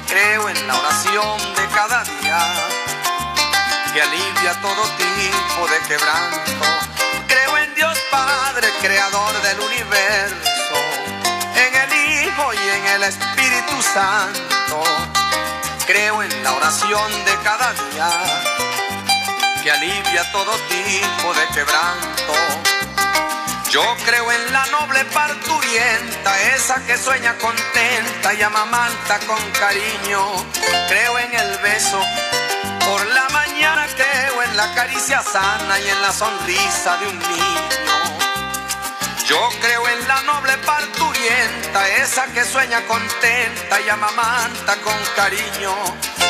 [0.07, 2.40] Creo en la oración de cada día
[3.91, 6.65] que alivia todo tipo de quebranto.
[7.27, 10.76] Creo en Dios Padre, creador del universo,
[11.56, 14.84] en el Hijo y en el Espíritu Santo.
[15.88, 18.10] Creo en la oración de cada día
[19.64, 22.72] que alivia todo tipo de quebranto.
[23.73, 30.45] Yo creo en la noble parturienta, esa que sueña contenta y amamanta con cariño.
[30.87, 31.99] Creo en el beso
[32.85, 37.63] por la mañana, creo en la caricia sana y en la sonrisa de un niño.
[39.25, 45.73] Yo creo en la noble parturienta, esa que sueña contenta y amamanta con cariño.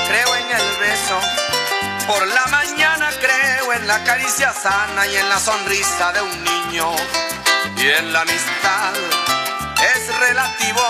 [0.08, 1.20] Creo en el beso
[2.08, 6.92] por la mañana creo en la caricia sana y en la sonrisa de un niño.
[7.78, 8.94] Y en la amistad
[9.96, 10.82] es relativo,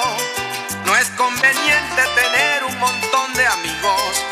[0.86, 4.26] no es conveniente tener un montón de amigos.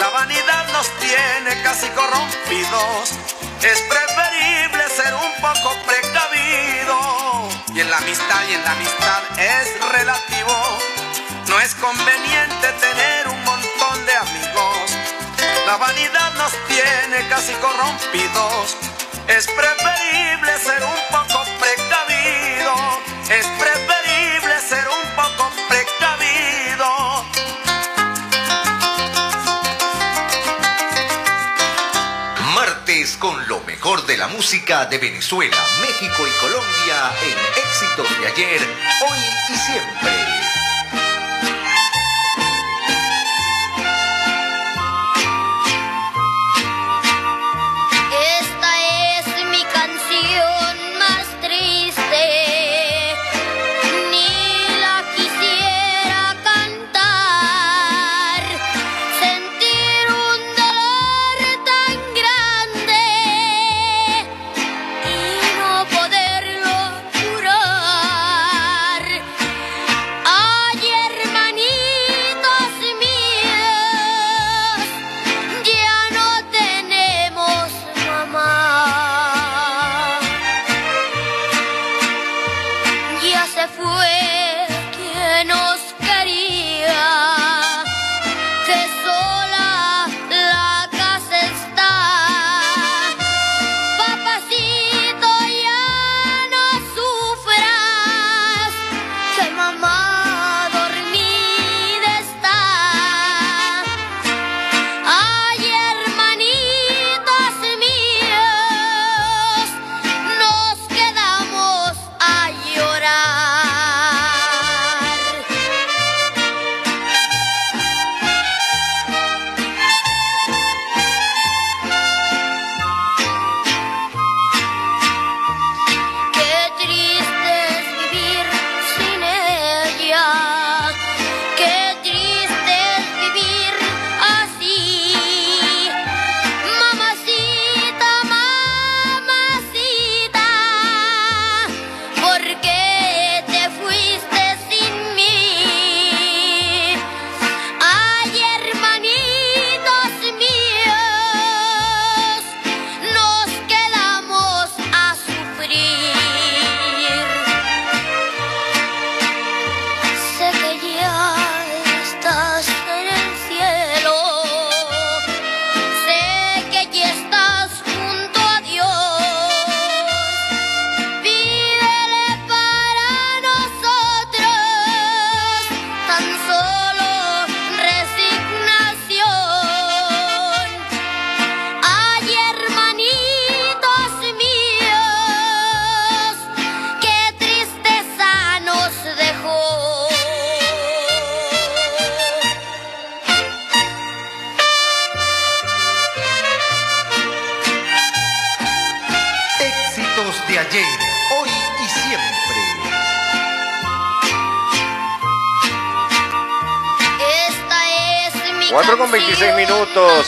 [0.00, 3.10] La vanidad nos tiene casi corrompidos.
[3.62, 7.48] Es preferible ser un poco precavido.
[7.74, 10.78] Y en la amistad y en la amistad es relativo.
[11.48, 13.11] No es conveniente tener
[15.72, 18.76] La vanidad nos tiene casi corrompidos.
[19.26, 22.74] Es preferible ser un poco precavido.
[23.30, 27.24] Es preferible ser un poco precavido.
[32.54, 38.26] Martes con lo mejor de la música de Venezuela, México y Colombia en éxitos de
[38.26, 40.41] ayer, hoy y siempre.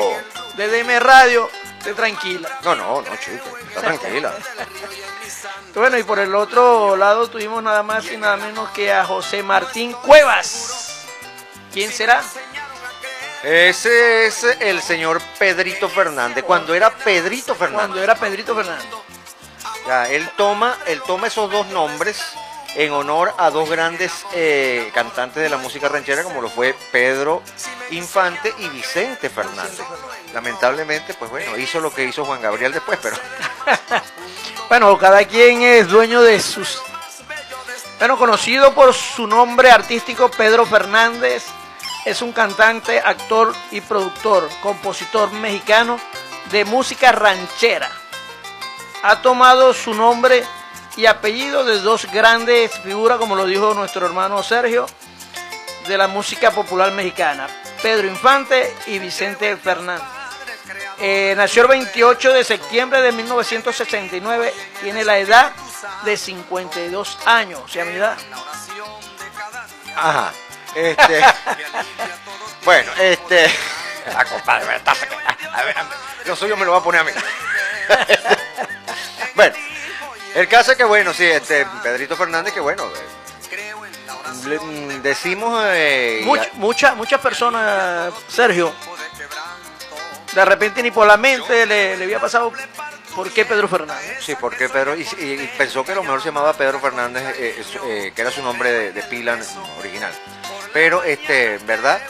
[0.56, 1.48] DDM Radio
[1.78, 2.48] esté tranquila.
[2.64, 3.56] No, no, no, chico.
[3.68, 4.32] Está tranquila.
[5.74, 9.42] Bueno, y por el otro lado tuvimos nada más y nada menos que a José
[9.42, 11.06] Martín Cuevas.
[11.72, 12.22] ¿Quién será?
[13.42, 16.44] Ese es el señor Pedrito Fernández.
[16.44, 17.86] Cuando era Pedrito Fernández.
[17.86, 18.86] Cuando era Pedrito Fernández.
[19.86, 22.22] Ya, él toma, él toma esos dos nombres
[22.74, 27.42] en honor a dos grandes eh, cantantes de la música ranchera como lo fue Pedro
[27.90, 29.86] Infante y Vicente Fernández.
[30.32, 33.16] Lamentablemente, pues bueno, hizo lo que hizo Juan Gabriel después, pero
[34.68, 36.80] Bueno, cada quien es dueño de sus...
[37.98, 41.44] Bueno, conocido por su nombre artístico Pedro Fernández,
[42.06, 46.00] es un cantante, actor y productor, compositor mexicano
[46.50, 47.90] de música ranchera.
[49.02, 50.42] Ha tomado su nombre
[50.96, 54.86] y apellido de dos grandes figuras, como lo dijo nuestro hermano Sergio,
[55.86, 57.48] de la música popular mexicana,
[57.82, 60.06] Pedro Infante y Vicente Fernández.
[60.98, 65.52] Eh, nació el 28 de septiembre de 1969, tiene la edad
[66.04, 68.16] de 52 años, o sea, mi edad.
[69.96, 70.32] Ajá.
[70.74, 71.24] Este.
[72.64, 73.52] bueno, este.
[74.16, 75.92] Ah, compadre, me está sacando- a ver, a ver,
[76.26, 77.10] lo suyo me lo va a poner a mí.
[79.34, 79.54] bueno,
[80.34, 83.72] el caso es que, bueno, sí, este, Pedrito Fernández, que bueno, eh,
[84.46, 85.62] le- mm, decimos.
[85.66, 88.72] eh, y Much- mucha- muchas personas, Sergio,
[90.34, 92.52] de repente ni por la mente le, le había pasado
[93.14, 94.18] por qué Pedro Fernández.
[94.24, 95.04] Sí, porque Pedro, y,
[95.58, 98.72] pensó que a lo mejor se llamaba Pedro Fernández, eh, eh, que era su nombre
[98.72, 99.38] de, de pila
[99.78, 100.12] original.
[100.72, 102.00] Pero, este, verdad,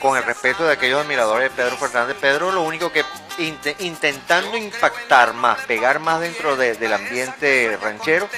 [0.00, 3.04] con el respeto de aquellos admiradores de Pedro Fernández, Pedro lo único que
[3.38, 8.28] inte- intentando impactar más, pegar más dentro de- del ambiente ranchero,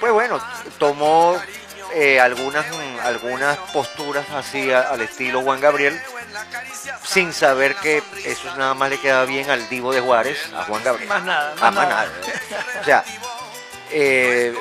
[0.00, 0.40] pues bueno,
[0.78, 1.40] tomó
[1.92, 6.00] eh, algunas, mm, algunas posturas así a- al estilo Juan Gabriel,
[7.04, 10.84] sin saber que eso nada más le quedaba bien al divo de Juárez, a Juan
[10.84, 11.08] Gabriel.
[11.08, 12.06] Más nada, más Ah, más nada.
[12.06, 12.80] nada.
[12.80, 13.04] O sea,
[13.90, 14.54] eh,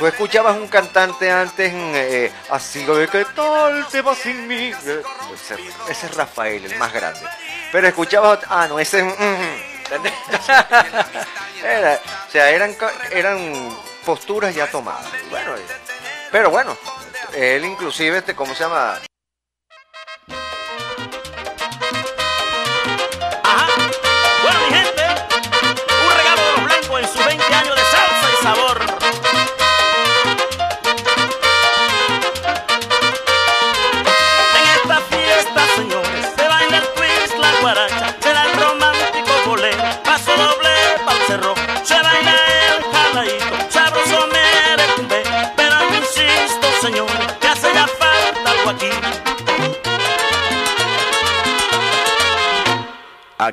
[0.00, 4.72] tú escuchabas un cantante antes, eh, así como, ¿qué tal te vas sin mí?
[4.86, 5.02] Eh,
[5.90, 7.20] Ese, es Rafael, el más grande.
[7.70, 9.04] Pero escuchabas, ah, no, ese es...
[9.04, 10.14] mm, ¿entendés?
[11.62, 12.74] Era- o sea, eran,
[13.12, 15.06] eran posturas ya tomadas.
[15.28, 15.60] Bueno, eh,
[16.32, 16.74] pero bueno,
[17.34, 18.98] él inclusive, este, ¿cómo se llama?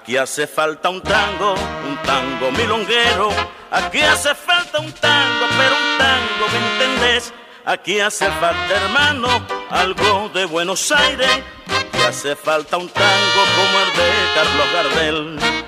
[0.08, 1.54] Aquí hace falta un tango,
[1.86, 3.28] un tango milonguero.
[3.70, 7.34] Aquí hace falta un tango, pero un tango, ¿me entendés?
[7.66, 9.28] Aquí hace falta, hermano,
[9.70, 11.28] algo de Buenos Aires.
[11.66, 15.67] Aquí hace falta un tango como el de Carlos Gardel.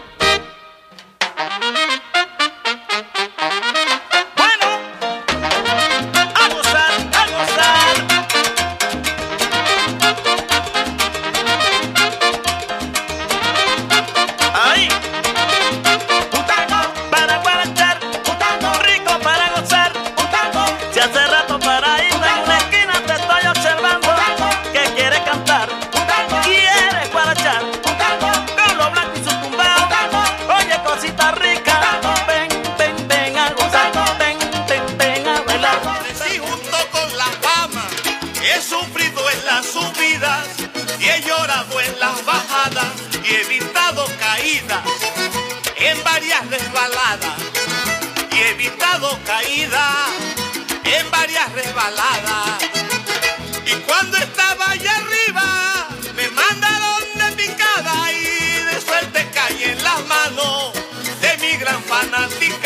[62.20, 62.59] para ti.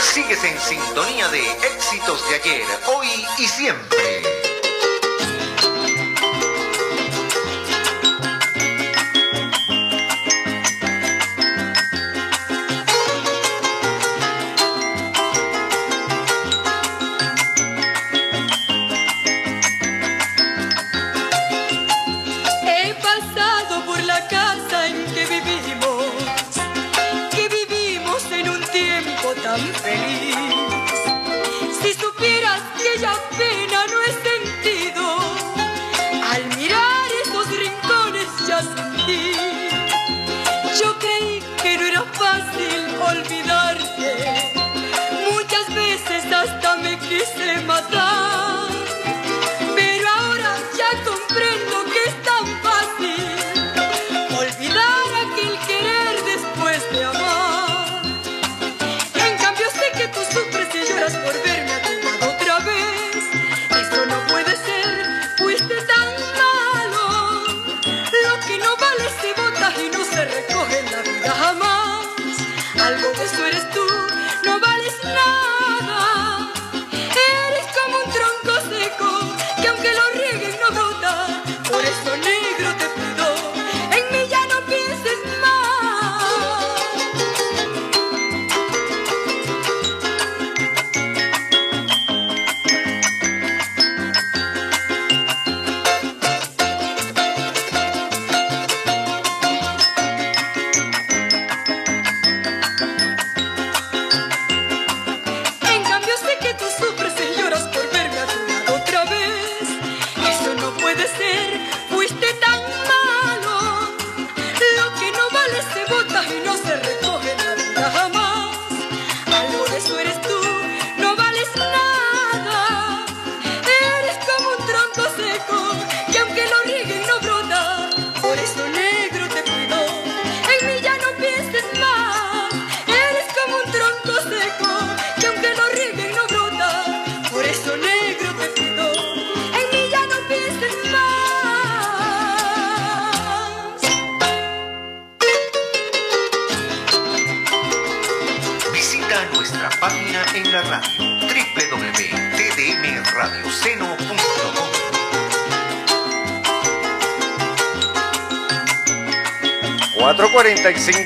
[0.00, 4.31] Sigues en sintonía de éxitos de ayer, hoy y siempre.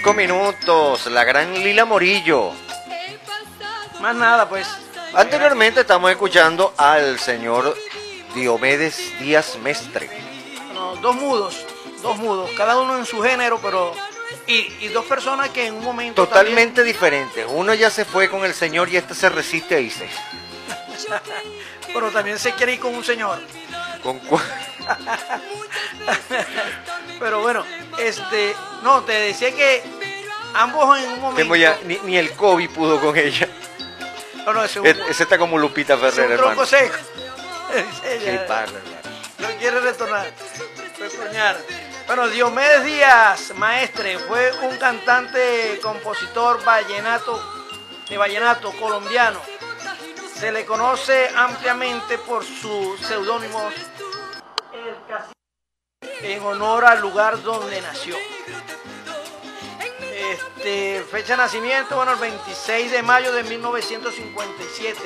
[0.06, 2.52] 4.45 minutos, la gran Lila Morillo.
[4.00, 4.68] Más nada, pues.
[5.14, 7.76] Anteriormente estamos escuchando al señor
[8.34, 10.08] Diomedes Díaz Mestre.
[10.66, 11.56] Bueno, dos mudos,
[12.02, 13.94] dos mudos, cada uno en su género, pero.
[14.46, 16.24] Y, y dos personas que en un momento.
[16.26, 17.44] Totalmente diferentes.
[17.48, 20.08] Uno ya se fue con el señor y este se resiste a irse.
[21.08, 23.40] también- pero también se quiere ir con un señor.
[24.04, 24.38] Con cu-
[27.18, 27.64] Pero bueno,
[27.98, 28.54] este.
[28.82, 29.82] No, te decía que
[30.54, 31.56] ambos en un momento.
[31.56, 33.48] Ya- ni, ni el COVID pudo con ella.
[34.44, 36.66] No, no, ese es está como Lupita es Ferrer, un tronco hermano.
[36.66, 36.94] seco.
[38.04, 38.74] Ese Sí, padre.
[39.38, 40.26] No quiere retornar.
[42.06, 47.42] Bueno, Diomedes Díaz, maestre, fue un cantante, compositor vallenato,
[48.08, 49.40] de vallenato colombiano.
[50.38, 53.74] Se le conoce ampliamente por sus seudónimos
[56.22, 58.16] En honor al lugar donde nació.
[60.12, 64.98] Este, fecha de nacimiento, bueno, el 26 de mayo de 1957,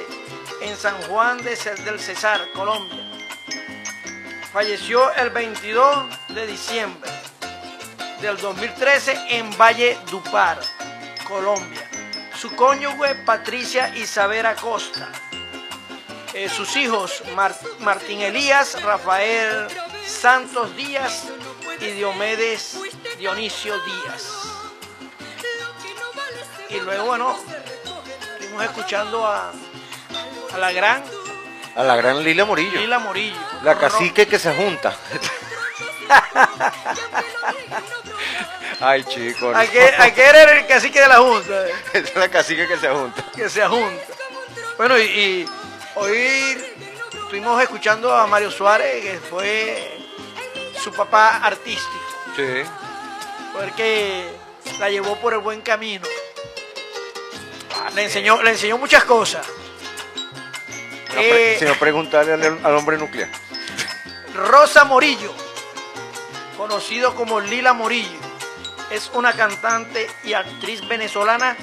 [0.63, 3.11] en San Juan de del Cesar, Colombia.
[4.53, 7.11] Falleció el 22 de diciembre
[8.21, 10.61] del 2013 en Valle Dupar,
[11.27, 11.89] Colombia.
[12.35, 15.09] Su cónyuge Patricia Isabel Acosta.
[16.35, 19.67] Eh, sus hijos Mar- Martín Elías, Rafael
[20.07, 21.25] Santos Díaz
[21.81, 22.79] y Diomedes
[23.19, 24.25] Dionisio Díaz.
[26.69, 27.37] Y luego, bueno,
[28.39, 29.51] estuvimos escuchando a,
[30.55, 31.03] a la gran
[31.75, 32.79] A la gran Lila Morillo.
[32.81, 33.37] Lila Morillo.
[33.65, 34.95] La cacique que se junta.
[38.81, 39.55] Ay, chicos.
[39.55, 41.65] ¿A qué, a qué era el cacique de la Junta?
[41.93, 43.25] Es la cacique que se junta.
[43.35, 44.03] que se junta.
[44.79, 45.47] Bueno, y, y
[45.97, 46.57] hoy
[47.13, 49.99] estuvimos escuchando a Mario Suárez, que fue
[50.83, 52.01] su papá artístico,
[52.37, 52.63] Sí.
[53.53, 54.31] fue el que
[54.79, 56.07] la llevó por el buen camino.
[57.95, 59.47] Le enseñó, le enseñó muchas cosas.
[61.15, 63.29] No, Eh, sino preguntarle al, al hombre nuclear.
[64.35, 65.35] Rosa Morillo,
[66.57, 68.19] conocido como Lila Morillo,
[68.91, 71.57] es una cantante y actriz venezolana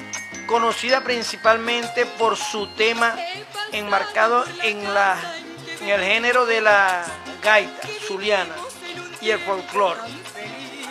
[0.48, 3.14] conocida principalmente por su tema
[3.72, 5.16] enmarcado en, la,
[5.82, 7.04] en el género de la
[7.42, 8.54] gaita zuliana
[9.20, 10.00] y el folclore,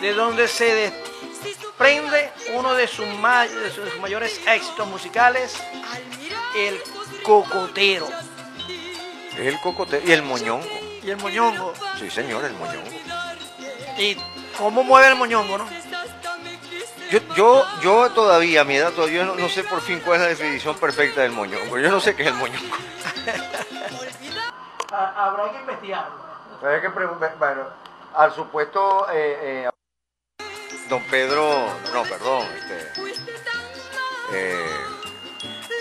[0.00, 5.56] de donde se desprende uno de sus, ma- de sus mayores éxitos musicales,
[6.56, 6.80] el
[7.22, 8.08] cocotero
[9.36, 10.66] El cocote y el moñongo.
[11.02, 11.72] y el moñongo.
[11.98, 12.88] Sí, señor, el moñongo.
[13.98, 14.16] ¿Y
[14.56, 15.68] cómo mueve el moñongo, no?
[17.10, 20.22] Yo, yo, yo todavía, a mi edad, todavía no, no sé por fin cuál es
[20.22, 21.78] la definición perfecta del moñongo.
[21.78, 22.76] Yo no sé qué es el moñongo.
[24.90, 26.28] Habrá que investigarlo.
[26.62, 27.62] Hay que preguntar, bueno,
[28.14, 29.70] al supuesto eh, eh,
[30.88, 32.92] don Pedro, no, perdón, este,
[34.32, 34.70] eh,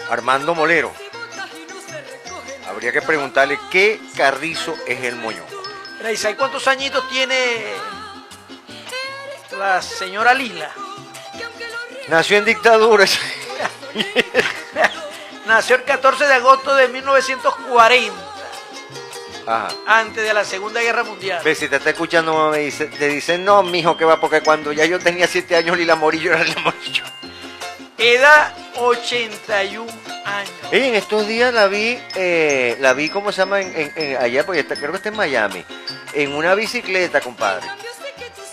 [0.10, 0.94] Armando Molero.
[2.70, 5.48] Habría que preguntarle qué carrizo es el moñongo.
[6.10, 7.66] ¿y cuántos añitos tiene
[9.58, 10.70] la señora Lila?
[12.10, 13.06] Nació en dictadura.
[15.46, 18.14] Nació el 14 de agosto de 1940,
[19.46, 19.68] Ajá.
[19.86, 21.42] antes de la Segunda Guerra Mundial.
[21.44, 24.74] Ve, si te está escuchando, me dice, te dice, no, mijo, que va, porque cuando
[24.74, 27.04] ya yo tenía siete años, Lila Morillo era Lila Morillo.
[27.98, 29.90] Edad 81
[30.26, 30.52] años.
[30.72, 33.62] Y en estos días la vi, eh, la vi, ¿cómo se llama?
[33.62, 35.64] En, en- en- allá, porque está- creo que está en Miami,
[36.14, 37.66] en una bicicleta, compadre.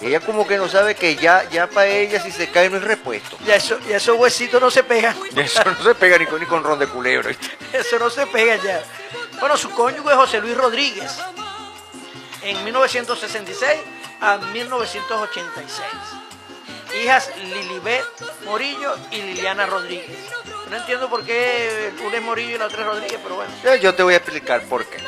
[0.04, 2.84] Ella como que no sabe que ya, ya para ella si se cae no es
[2.84, 3.38] repuesto.
[3.46, 5.16] Y eso, y esos huesitos no se pegan.
[5.34, 7.30] Y eso no se pega ni con, ni con ron de culebro.
[7.30, 7.48] ¿viste?
[7.72, 8.82] Eso no se pega ya.
[9.40, 11.10] Bueno, su cónyuge es José Luis Rodríguez.
[12.42, 13.80] En 1966
[14.20, 15.88] a 1986.
[17.02, 18.04] Hijas Lilibet
[18.44, 20.18] Morillo y Liliana Rodríguez.
[20.70, 23.52] No entiendo por qué una es Morillo y la otra es Rodríguez, pero bueno.
[23.80, 24.98] Yo te voy a explicar por qué.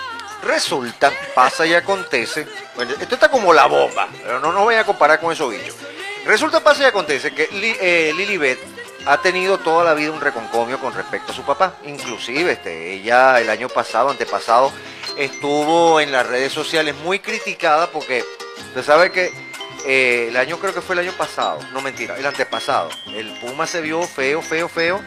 [0.47, 2.47] Resulta, pasa y acontece.
[2.77, 5.75] Bueno, esto está como la bomba, pero no nos voy a comparar con esos bichos.
[6.25, 8.59] Resulta, pasa y acontece que eh, Lilibet
[9.07, 11.77] ha tenido toda la vida un reconcomio con respecto a su papá.
[11.85, 14.73] Inclusive, este, ella el año pasado, antepasado,
[15.17, 18.25] estuvo en las redes sociales muy criticada porque
[18.69, 19.33] usted sabe que
[19.85, 22.91] eh, el año creo que fue el año pasado, no mentira, el antepasado.
[23.07, 25.01] El Puma se vio feo, feo, feo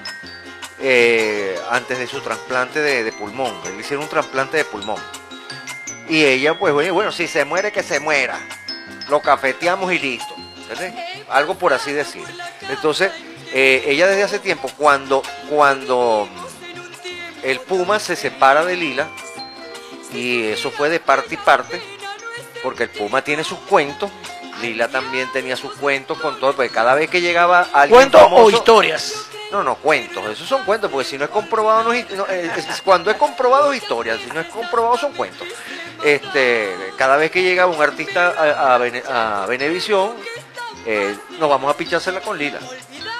[0.80, 3.54] eh, antes de su trasplante de, de pulmón.
[3.66, 5.02] Le hicieron un trasplante de pulmón.
[6.10, 8.40] Y ella, pues, bueno, bueno, si se muere, que se muera.
[9.10, 10.36] Lo cafeteamos y listo.
[10.70, 10.94] ¿entendés?
[11.30, 12.24] Algo por así decir.
[12.70, 13.12] Entonces,
[13.54, 19.08] eh, ella desde hace tiempo, cuando, cuando mm, el Puma se separa de Lila,
[20.14, 21.82] y eso fue de parte y parte,
[22.64, 24.12] porque el Puma tiene sus cuentos,
[24.62, 28.50] Lila también tenía sus cuentos con todo, porque cada vez que llegaba alguien ¿Cuentos o
[28.52, 29.14] historias?
[29.52, 30.24] no, no, cuentos.
[30.30, 33.18] Esos son cuentos, porque si no es comprobado, no es, no, es- es- cuando es
[33.18, 35.48] comprobado es historia, si no es comprobado son cuentos.
[36.04, 40.14] Este, cada vez que llegaba un artista a, a, Bene- a Venevisión,
[40.86, 42.60] eh, nos vamos a pichársela con Lila.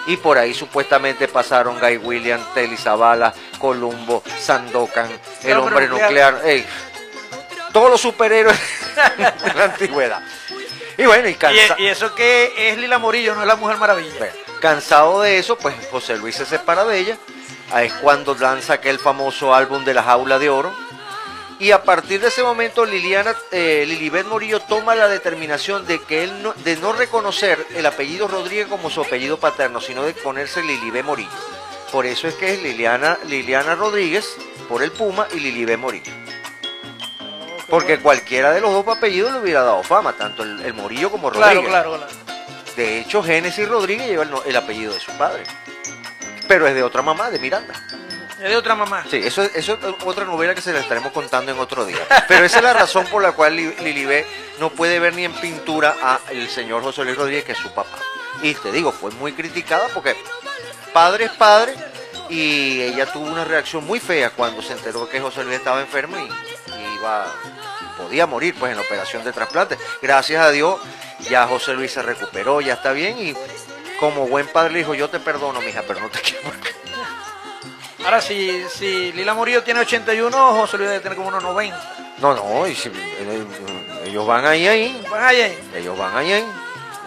[0.08, 5.08] Y por ahí supuestamente pasaron Guy Williams, Telly Zavala, Columbo, Sandokan,
[5.44, 6.66] el hombre nuclear, ey,
[7.74, 8.58] todos los superhéroes
[9.44, 10.22] de la antigüedad.
[10.98, 13.78] Y bueno, y cansa- Y, y eso que es Lila Morillo, no es la Mujer
[13.78, 14.18] Maravilla.
[14.18, 17.18] bueno, cansado de eso, pues José Luis se separa de ella.
[17.72, 20.74] Ahí es cuando lanza aquel famoso álbum de la jaula de oro.
[21.60, 26.24] Y a partir de ese momento, Liliana, eh, Lilibet Morillo toma la determinación de que
[26.24, 30.64] él no, de no reconocer el apellido Rodríguez como su apellido paterno, sino de ponerse
[30.64, 31.30] Lilibet Morillo.
[31.92, 34.38] Por eso es que es Liliana, Liliana Rodríguez
[34.70, 36.14] por el Puma y Lilibet Morillo.
[37.70, 41.30] Porque cualquiera de los dos apellidos le hubiera dado fama, tanto el, el Morillo como
[41.30, 41.68] Rodríguez.
[41.68, 42.14] Claro, claro, claro.
[42.78, 45.44] De hecho, Génesis Rodríguez lleva el, el apellido de su padre.
[46.48, 47.74] Pero es de otra mamá, de Miranda.
[48.40, 49.06] De otra mamá.
[49.10, 52.00] Sí, eso, es- eso es otra novela que se la estaremos contando en otro día.
[52.28, 54.26] Pero esa es la razón por la cual Li- Lilibet
[54.60, 57.72] no puede ver ni en pintura a el señor José Luis Rodríguez, que es su
[57.72, 57.98] papá.
[58.42, 60.16] Y te digo, fue muy criticada porque
[60.94, 61.74] padre es padre
[62.30, 66.16] y ella tuvo una reacción muy fea cuando se enteró que José Luis estaba enfermo
[66.18, 66.30] y,
[66.96, 67.26] iba
[67.98, 69.78] podía morir pues en operación de trasplante.
[70.02, 70.80] Gracias a Dios
[71.30, 73.34] ya José Luis se recuperó, ya está bien y
[74.00, 76.50] como buen padre le dijo, yo te perdono, mija, pero no te quiero.
[78.10, 81.94] Ahora, si, si Lila Murillo tiene 81, José Luis debe tener como unos 90.
[82.18, 83.46] No, no, y si- eh,
[84.06, 85.06] ellos van ahí, ahí.
[85.12, 85.56] Van ahí.
[85.76, 86.46] Ellos van ahí, ahí.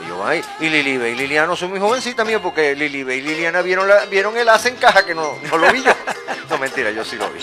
[0.04, 0.44] Ellos van ahí.
[0.60, 4.36] Y Lilibe y Liliano son muy jovencitas mías porque Lilibe y Liliana vieron, la, vieron
[4.36, 5.92] el as en caja que no, no lo vi yo.
[6.48, 7.40] No, mentira, yo sí lo vi.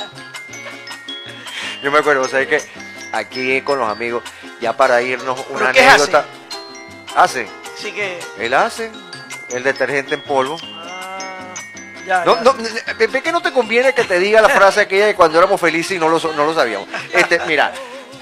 [1.83, 2.63] Yo me acuerdo, ¿sabes que
[3.11, 4.23] Aquí con los amigos,
[4.61, 6.03] ya para irnos, una ¿Pero qué hace?
[6.03, 6.25] anécdota.
[7.13, 7.47] Hace.
[7.75, 8.89] Así que, Él hace
[9.49, 10.57] el detergente en polvo.
[12.05, 12.41] ya, No, ya.
[12.41, 12.55] no,
[13.07, 15.97] ve que no te conviene que te diga la frase aquella de cuando éramos felices
[15.97, 16.87] y no lo, no lo sabíamos.
[17.13, 17.71] Este, mira,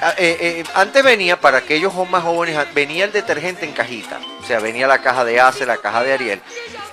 [0.02, 4.20] a- eh, eh, antes venía, para aquellos más jóvenes, venía el detergente en cajita.
[4.42, 6.42] O sea, venía la caja de Ace, la caja de Ariel.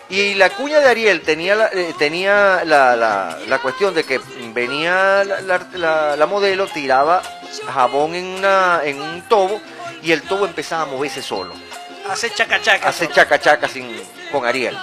[0.09, 4.21] Y la cuña de Ariel tenía la, eh, tenía la, la- la cuestión de que
[4.53, 7.23] venía la, la- modelo, tiraba
[7.73, 9.61] jabón en, una, en un tobo
[10.03, 11.55] y el tobo empezaba a moverse solo
[12.11, 12.89] hace chaca chaca.
[12.89, 13.89] hace chaca chaca sin,
[14.31, 14.77] con Ariel.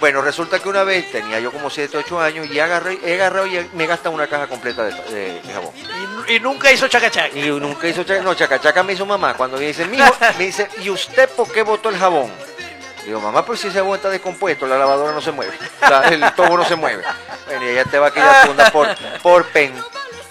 [0.00, 3.46] Bueno, resulta que una vez tenía yo como 7, 8 años y agarré, he agarrado
[3.46, 5.72] y me gasta una caja completa de, de- de jabón.
[6.26, 7.36] Y, y nunca hizo chaca chaca.
[7.36, 9.34] Y nunca hizo chaca, no, chaca chaca me hizo mamá.
[9.34, 12.32] Cuando me dice, mijo, me dice, ¿y usted por qué botó el jabón?
[13.04, 15.52] Digo, mamá, pues si ese jabón está descompuesto, la lavadora no se mueve,
[15.82, 17.02] la- el tobo no se mueve.
[17.46, 18.88] Bueno, y ella te va a quedar tunda por,
[19.22, 19.74] por pen.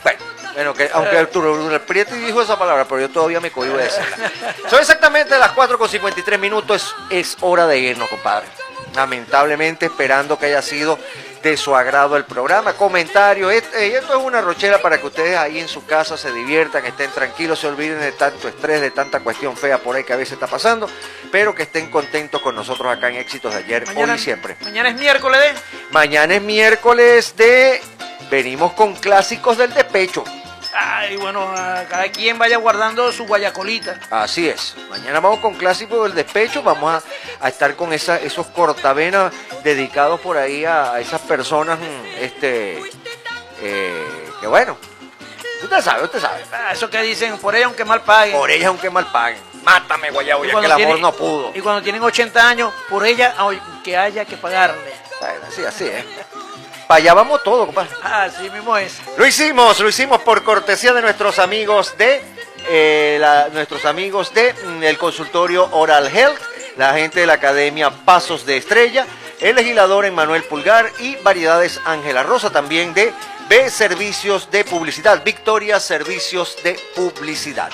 [0.02, 0.20] Bueno,
[0.54, 3.84] bueno, que, aunque Arturo el Prieto dijo esa palabra, pero yo todavía me cohibo de
[3.84, 4.32] decirla.
[4.68, 8.48] Son exactamente las 4 con 53 minutos, es, es hora de irnos, compadre.
[9.00, 11.00] Lamentablemente, esperando que haya sido
[11.42, 12.74] de su agrado el programa.
[12.74, 16.86] Comentario, eh, esto es una rochera para que ustedes ahí en su casa se diviertan,
[16.86, 20.18] estén tranquilos, se olviden de tanto estrés, de tanta cuestión fea por ahí que a
[20.18, 20.90] veces está pasando,
[21.32, 24.58] pero que estén contentos con nosotros acá en Éxitos de ayer, Mañana, hoy y siempre.
[24.66, 25.54] Mañana es miércoles de.
[25.92, 27.82] Mañana es miércoles de...
[28.30, 30.26] Venimos con clásicos del despecho.
[30.74, 31.52] Ay, bueno,
[31.90, 34.00] cada quien vaya guardando su guayacolita.
[34.12, 34.76] Así es.
[34.90, 36.62] Mañana vamos con clásicos del despecho.
[36.62, 39.34] Vamos a, a estar con esa, esos cortavenas
[39.64, 42.84] dedicados por ahí a, a esas personas, mm, este,
[43.62, 44.78] eh, que bueno,
[45.64, 46.44] usted sabe, usted sabe.
[46.52, 48.36] Ah, eso que dicen, por ella aunque mal paguen.
[48.38, 49.42] Por ellas aunque mal paguen.
[49.64, 51.52] Mátame, guayabo, ya que el amor no pudo.
[51.54, 54.94] Y cuando tienen 80 años, por ella aunque haya que pagarle.
[55.48, 56.06] Así, así es.
[56.90, 57.92] Para allá vamos todo, compadre.
[58.02, 58.94] Así mismo es.
[59.16, 62.20] Lo hicimos, lo hicimos por cortesía de nuestros amigos de
[62.68, 66.40] eh, la- nuestros amigos de mm, el consultorio Oral Health,
[66.78, 69.06] la gente de la Academia Pasos de Estrella,
[69.40, 73.14] el legislador Emmanuel Pulgar y Variedades Ángela Rosa también de
[73.48, 77.70] B Servicios de Publicidad, Victoria Servicios de Publicidad.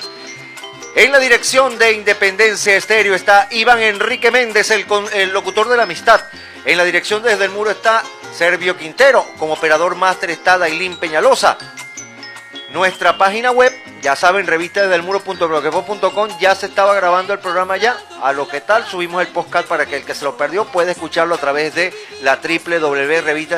[0.94, 5.78] En la dirección de Independencia Estéreo está Iván Enrique Méndez, el, con- el locutor de
[5.78, 6.20] la amistad.
[6.66, 8.02] En la dirección desde el muro está
[8.36, 9.24] Servio Quintero.
[9.38, 11.56] Como operador máster está Dailín Peñalosa.
[12.70, 13.72] Nuestra página web,
[14.02, 15.02] ya saben, revista desde el
[16.38, 17.96] ya se estaba grabando el programa ya.
[18.22, 20.90] A lo que tal, subimos el podcast para que el que se lo perdió pueda
[20.90, 23.56] escucharlo a través de la www.revista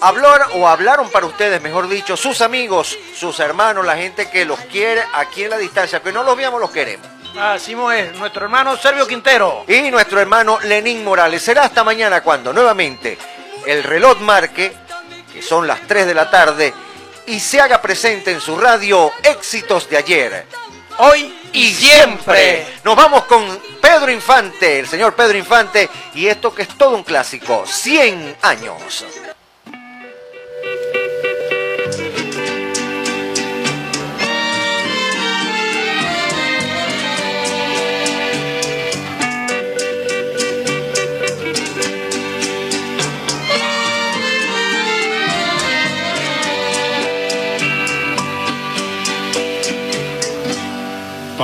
[0.00, 4.60] Hablar o hablaron para ustedes, mejor dicho, sus amigos, sus hermanos, la gente que los
[4.60, 7.21] quiere aquí en la distancia, que no los veamos, los queremos.
[7.38, 8.14] Así es.
[8.16, 9.64] Nuestro hermano Servio Quintero.
[9.66, 11.42] Y nuestro hermano Lenín Morales.
[11.42, 13.16] Será hasta mañana cuando nuevamente
[13.66, 14.72] el reloj marque,
[15.32, 16.74] que son las 3 de la tarde,
[17.26, 20.46] y se haga presente en su radio éxitos de ayer.
[20.98, 22.66] Hoy y siempre.
[22.84, 27.02] Nos vamos con Pedro Infante, el señor Pedro Infante, y esto que es todo un
[27.02, 29.04] clásico, 100 años.